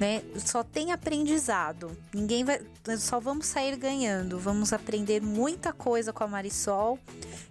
né? 0.00 0.22
Só 0.38 0.64
tem 0.64 0.90
aprendizado. 0.90 1.96
Ninguém 2.12 2.44
vai, 2.44 2.60
só 2.98 3.20
vamos 3.20 3.46
sair 3.46 3.76
ganhando. 3.76 4.40
Vamos 4.40 4.72
aprender 4.72 5.20
muita 5.20 5.72
coisa 5.72 6.12
com 6.12 6.24
a 6.24 6.26
Marisol. 6.26 6.98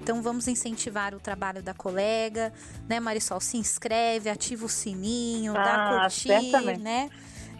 Então 0.01 0.21
vamos 0.21 0.47
incentivar 0.47 1.13
o 1.13 1.19
trabalho 1.19 1.61
da 1.61 1.73
colega, 1.73 2.53
né, 2.87 2.99
Marisol? 2.99 3.39
Se 3.39 3.57
inscreve, 3.57 4.29
ativa 4.39 4.65
o 4.65 4.69
sininho, 4.69 5.53
ah, 5.55 5.63
dá 5.63 5.99
curtir, 6.01 6.27
certamente. 6.29 6.81
né? 6.81 7.09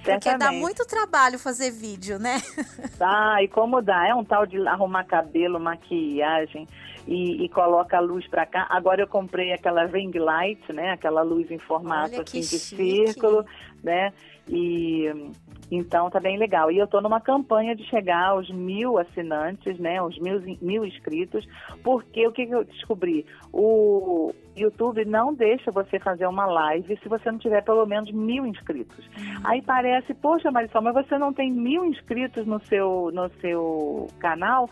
Porque 0.02 0.38
dá 0.38 0.50
muito 0.50 0.88
trabalho 0.88 1.38
fazer 1.38 1.72
vídeo, 1.72 2.18
né? 2.18 2.42
Dá, 2.98 3.44
e 3.44 3.50
como 3.50 3.82
dá? 3.82 4.08
É 4.08 4.16
um 4.16 4.24
tal 4.24 4.46
de 4.46 4.66
arrumar 4.66 5.04
cabelo, 5.04 5.60
maquiagem 5.60 6.66
e, 7.06 7.44
e 7.44 7.50
coloca 7.50 7.98
a 7.98 8.00
luz 8.00 8.26
para 8.28 8.46
cá. 8.46 8.66
Agora 8.70 9.02
eu 9.02 9.08
comprei 9.08 9.52
aquela 9.52 9.86
ring 9.86 10.12
light, 10.18 10.62
né? 10.72 10.92
Aquela 10.92 11.22
luz 11.22 11.52
em 11.52 11.60
formato 11.60 12.14
Olha, 12.14 12.24
assim 12.24 12.40
de 12.40 12.48
chique. 12.48 12.76
círculo, 12.78 13.46
né? 13.84 14.14
E 14.48 15.32
então 15.72 16.10
tá 16.10 16.20
bem 16.20 16.38
legal. 16.38 16.72
E 16.72 16.78
eu 16.78 16.86
estou 16.86 17.02
numa 17.02 17.22
campanha 17.22 17.76
de 17.76 17.84
chegar 17.90 18.30
aos 18.30 18.50
mil 18.50 18.98
assinantes, 18.98 19.78
né? 19.80 19.98
Aos 19.98 20.18
mil, 20.20 20.42
mil 20.62 20.86
inscritos, 20.86 21.46
porque 21.84 22.26
o 22.28 22.32
que, 22.32 22.46
que 22.46 22.56
eu 22.56 22.64
descobri? 22.64 23.26
O 23.52 24.34
YouTube 24.62 25.06
não 25.06 25.34
deixa 25.34 25.72
você 25.72 26.00
fazer 26.00 26.28
uma 26.28 26.46
live 26.46 26.98
se 27.02 27.10
você 27.10 27.32
não 27.32 27.40
tiver 27.40 27.64
pelo 27.64 27.86
menos 27.86 28.12
mil 28.12 28.46
inscritos. 28.46 29.06
Uhum. 29.08 29.42
Aí 29.44 29.62
parece, 29.62 30.14
poxa, 30.14 30.52
Marisol, 30.52 30.82
mas 30.82 30.94
você 30.94 31.18
não 31.18 31.34
tem 31.34 31.52
mil 31.52 31.86
inscritos 31.86 32.46
no 32.46 32.60
seu, 32.66 33.12
no 33.14 33.30
seu 33.42 34.08
canal? 34.20 34.70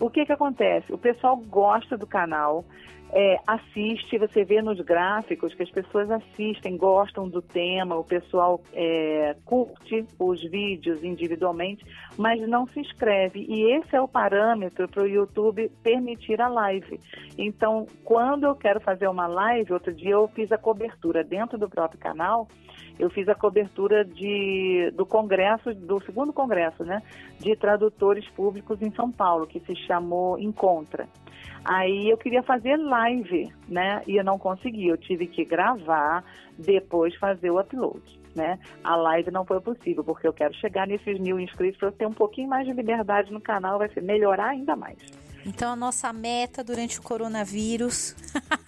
O 0.00 0.10
que 0.10 0.26
que 0.26 0.32
acontece? 0.32 0.92
O 0.92 0.98
pessoal 0.98 1.36
gosta 1.36 1.96
do 1.96 2.06
canal, 2.06 2.64
é, 3.16 3.38
assiste, 3.46 4.18
você 4.18 4.44
vê 4.44 4.60
nos 4.60 4.80
gráficos 4.80 5.54
que 5.54 5.62
as 5.62 5.70
pessoas 5.70 6.10
assistem, 6.10 6.76
gostam 6.76 7.28
do 7.28 7.40
tema, 7.40 7.94
o 7.94 8.02
pessoal 8.02 8.60
é, 8.72 9.36
curte 9.44 10.04
os 10.18 10.42
vídeos 10.50 11.04
individualmente, 11.04 11.84
mas 12.18 12.40
não 12.48 12.66
se 12.66 12.80
inscreve. 12.80 13.46
E 13.48 13.70
esse 13.76 13.94
é 13.94 14.00
o 14.00 14.08
parâmetro 14.08 14.88
para 14.88 15.04
o 15.04 15.06
YouTube 15.06 15.70
permitir 15.80 16.40
a 16.40 16.48
live. 16.48 16.98
Então, 17.38 17.86
quando 18.02 18.46
eu 18.46 18.54
quero 18.56 18.80
fazer 18.80 19.06
uma 19.06 19.28
live, 19.28 19.72
outro 19.72 19.94
dia 19.94 20.14
eu 20.14 20.26
fiz 20.34 20.50
a 20.50 20.58
cobertura 20.58 21.22
dentro 21.22 21.56
do 21.56 21.68
próprio 21.68 22.00
canal, 22.00 22.48
eu 22.98 23.10
fiz 23.10 23.28
a 23.28 23.34
cobertura 23.34 24.04
de, 24.04 24.92
do 24.94 25.04
congresso, 25.04 25.74
do 25.74 26.02
segundo 26.04 26.32
congresso, 26.32 26.84
né, 26.84 27.02
de 27.38 27.56
tradutores 27.56 28.28
públicos 28.30 28.80
em 28.80 28.92
São 28.92 29.10
Paulo, 29.10 29.46
que 29.46 29.60
se 29.60 29.74
chamou 29.86 30.38
Encontra. 30.38 31.08
Aí 31.64 32.10
eu 32.10 32.18
queria 32.18 32.42
fazer 32.42 32.76
live, 32.76 33.50
né? 33.66 34.02
E 34.06 34.16
eu 34.16 34.24
não 34.24 34.38
consegui. 34.38 34.88
Eu 34.88 34.98
tive 34.98 35.26
que 35.26 35.44
gravar, 35.44 36.22
depois 36.58 37.14
fazer 37.16 37.50
o 37.50 37.58
upload. 37.58 38.02
Né? 38.34 38.58
A 38.82 38.96
live 38.96 39.30
não 39.30 39.46
foi 39.46 39.60
possível, 39.60 40.02
porque 40.02 40.26
eu 40.26 40.32
quero 40.32 40.52
chegar 40.54 40.88
nesses 40.88 41.20
mil 41.20 41.38
inscritos 41.38 41.78
para 41.78 41.92
ter 41.92 42.06
um 42.06 42.12
pouquinho 42.12 42.48
mais 42.48 42.66
de 42.66 42.72
liberdade 42.72 43.32
no 43.32 43.40
canal, 43.40 43.78
vai 43.78 43.88
ser 43.90 44.02
melhorar 44.02 44.48
ainda 44.48 44.74
mais. 44.74 44.98
Então 45.46 45.72
a 45.72 45.76
nossa 45.76 46.12
meta 46.12 46.64
durante 46.64 46.98
o 46.98 47.02
coronavírus 47.02 48.16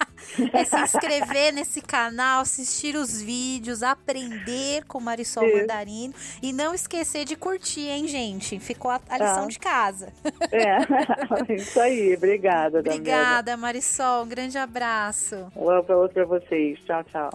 é 0.53 0.63
se 0.63 0.75
inscrever 0.79 1.53
nesse 1.53 1.81
canal, 1.81 2.41
assistir 2.41 2.95
os 2.95 3.21
vídeos, 3.21 3.83
aprender 3.83 4.83
com 4.85 4.99
Marisol 4.99 5.45
Isso. 5.45 5.57
Mandarino 5.57 6.13
e 6.41 6.53
não 6.53 6.73
esquecer 6.73 7.25
de 7.25 7.35
curtir, 7.35 7.87
hein, 7.87 8.07
gente? 8.07 8.59
Ficou 8.59 8.91
a, 8.91 8.99
a 9.09 9.17
lição 9.17 9.43
ah. 9.45 9.47
de 9.47 9.59
casa. 9.59 10.13
É, 10.51 10.77
isso 11.53 11.79
aí. 11.79 12.15
Obrigada, 12.15 12.79
Obrigada, 12.79 13.57
Marisol. 13.57 14.23
Um 14.23 14.27
grande 14.27 14.57
abraço. 14.57 15.35
Um 15.55 15.63
outro 15.63 16.09
para 16.13 16.25
vocês. 16.25 16.79
Tchau, 16.85 17.03
tchau. 17.05 17.29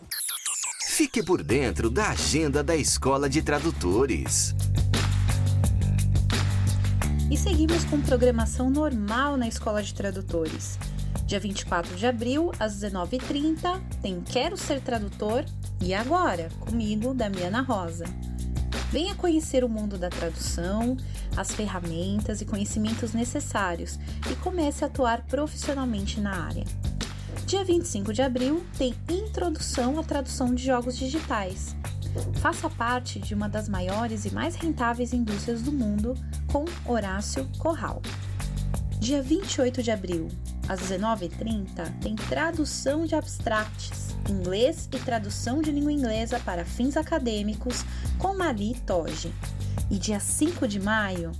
Fique 0.87 1.23
por 1.23 1.43
dentro 1.43 1.89
da 1.89 2.11
agenda 2.11 2.63
da 2.63 2.77
Escola 2.77 3.29
de 3.29 3.43
Tradutores. 3.43 4.55
E 7.31 7.37
seguimos 7.37 7.83
com 7.87 7.99
programação 7.99 8.69
normal 8.69 9.39
na 9.39 9.49
Escola 9.49 9.83
de 9.83 9.95
Tradutores. 9.95 10.79
Dia 11.33 11.41
24 11.41 11.97
de 11.97 12.07
abril, 12.07 12.53
às 12.61 12.75
19h30, 12.75 13.81
tem 14.03 14.21
Quero 14.21 14.55
Ser 14.55 14.83
Tradutor 14.83 15.47
e 15.81 15.95
Agora, 15.95 16.51
comigo, 16.61 17.15
Damiana 17.15 17.63
Rosa. 17.63 18.05
Venha 18.91 19.15
conhecer 19.15 19.65
o 19.65 19.69
mundo 19.69 19.97
da 19.97 20.11
tradução, 20.11 20.95
as 21.35 21.51
ferramentas 21.51 22.43
e 22.43 22.45
conhecimentos 22.45 23.15
necessários 23.15 23.99
e 24.31 24.37
comece 24.43 24.85
a 24.85 24.89
atuar 24.89 25.23
profissionalmente 25.23 26.21
na 26.21 26.49
área. 26.49 26.67
Dia 27.47 27.65
25 27.65 28.13
de 28.13 28.21
abril 28.21 28.63
tem 28.77 28.95
Introdução 29.09 29.99
à 29.99 30.03
Tradução 30.03 30.55
de 30.55 30.63
Jogos 30.63 30.99
Digitais. 30.99 31.75
Faça 32.43 32.69
parte 32.69 33.19
de 33.19 33.33
uma 33.33 33.49
das 33.49 33.71
maiores 33.71 34.27
e 34.27 34.35
mais 34.35 34.55
rentáveis 34.55 35.15
indústrias 35.15 35.63
do 35.63 35.73
mundo 35.73 36.13
com 36.53 36.67
Horácio 36.85 37.49
Corral. 37.57 38.03
Dia 39.01 39.23
28 39.23 39.83
de 39.83 39.91
abril, 39.91 40.29
às 40.69 40.81
19h30, 40.81 42.01
tem 42.01 42.15
tradução 42.15 43.05
de 43.05 43.15
abstracts, 43.15 44.17
inglês 44.29 44.89
e 44.93 44.99
tradução 44.99 45.61
de 45.61 45.71
língua 45.71 45.93
inglesa 45.93 46.39
para 46.41 46.65
fins 46.65 46.97
acadêmicos 46.97 47.85
com 48.19 48.37
Mali 48.37 48.75
Toge. 48.87 49.33
E 49.91 49.99
dia 49.99 50.21
5 50.21 50.67
de 50.67 50.81
maio 50.81 51.33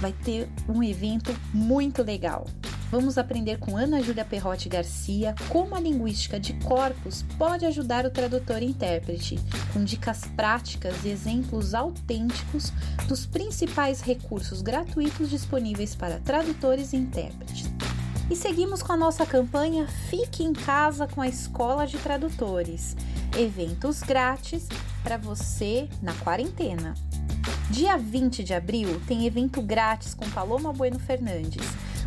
vai 0.00 0.12
ter 0.12 0.48
um 0.68 0.82
evento 0.82 1.34
muito 1.52 2.02
legal. 2.02 2.46
Vamos 2.90 3.18
aprender 3.18 3.58
com 3.58 3.76
Ana 3.76 4.00
Júlia 4.00 4.24
Perrotti 4.24 4.68
Garcia 4.68 5.34
como 5.48 5.74
a 5.74 5.80
linguística 5.80 6.38
de 6.38 6.52
corpos 6.60 7.24
pode 7.36 7.66
ajudar 7.66 8.06
o 8.06 8.10
tradutor 8.10 8.62
e 8.62 8.66
intérprete, 8.66 9.40
com 9.72 9.82
dicas 9.82 10.20
práticas 10.36 11.04
e 11.04 11.08
exemplos 11.08 11.74
autênticos 11.74 12.72
dos 13.08 13.26
principais 13.26 14.00
recursos 14.00 14.62
gratuitos 14.62 15.30
disponíveis 15.30 15.96
para 15.96 16.20
tradutores 16.20 16.92
e 16.92 16.96
intérpretes. 16.96 17.64
E 18.30 18.34
seguimos 18.36 18.82
com 18.82 18.92
a 18.92 18.96
nossa 18.96 19.24
campanha 19.24 19.86
Fique 19.86 20.42
em 20.42 20.52
Casa 20.52 21.06
com 21.06 21.20
a 21.20 21.28
Escola 21.28 21.86
de 21.86 21.98
Tradutores. 21.98 22.96
Eventos 23.38 24.02
grátis 24.02 24.68
para 25.02 25.16
você 25.16 25.88
na 26.02 26.12
quarentena. 26.14 26.94
Dia 27.70 27.96
20 27.96 28.42
de 28.42 28.54
abril 28.54 29.00
tem 29.06 29.26
evento 29.26 29.62
grátis 29.62 30.14
com 30.14 30.28
Paloma 30.30 30.72
Bueno 30.72 30.98
Fernandes 30.98 31.64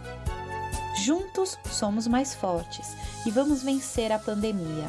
Juntos 1.05 1.59
somos 1.71 2.07
mais 2.07 2.35
fortes 2.35 2.97
e 3.27 3.31
vamos 3.31 3.63
vencer 3.63 4.11
a 4.11 4.19
pandemia. 4.19 4.87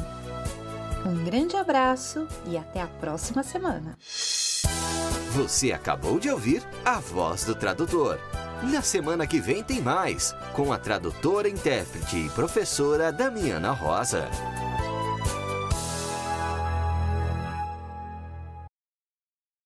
Um 1.04 1.24
grande 1.24 1.56
abraço 1.56 2.26
e 2.46 2.56
até 2.56 2.80
a 2.80 2.86
próxima 2.86 3.42
semana. 3.42 3.96
Você 5.32 5.70
acabou 5.70 6.18
de 6.18 6.30
ouvir 6.30 6.62
a 6.84 6.98
voz 6.98 7.44
do 7.44 7.54
tradutor. 7.54 8.18
Na 8.62 8.80
semana 8.80 9.26
que 9.26 9.38
vem 9.38 9.62
tem 9.62 9.82
mais, 9.82 10.34
com 10.54 10.72
a 10.72 10.78
tradutora, 10.78 11.48
intérprete 11.48 12.16
e 12.16 12.30
professora 12.30 13.12
Damiana 13.12 13.70
Rosa. 13.72 14.28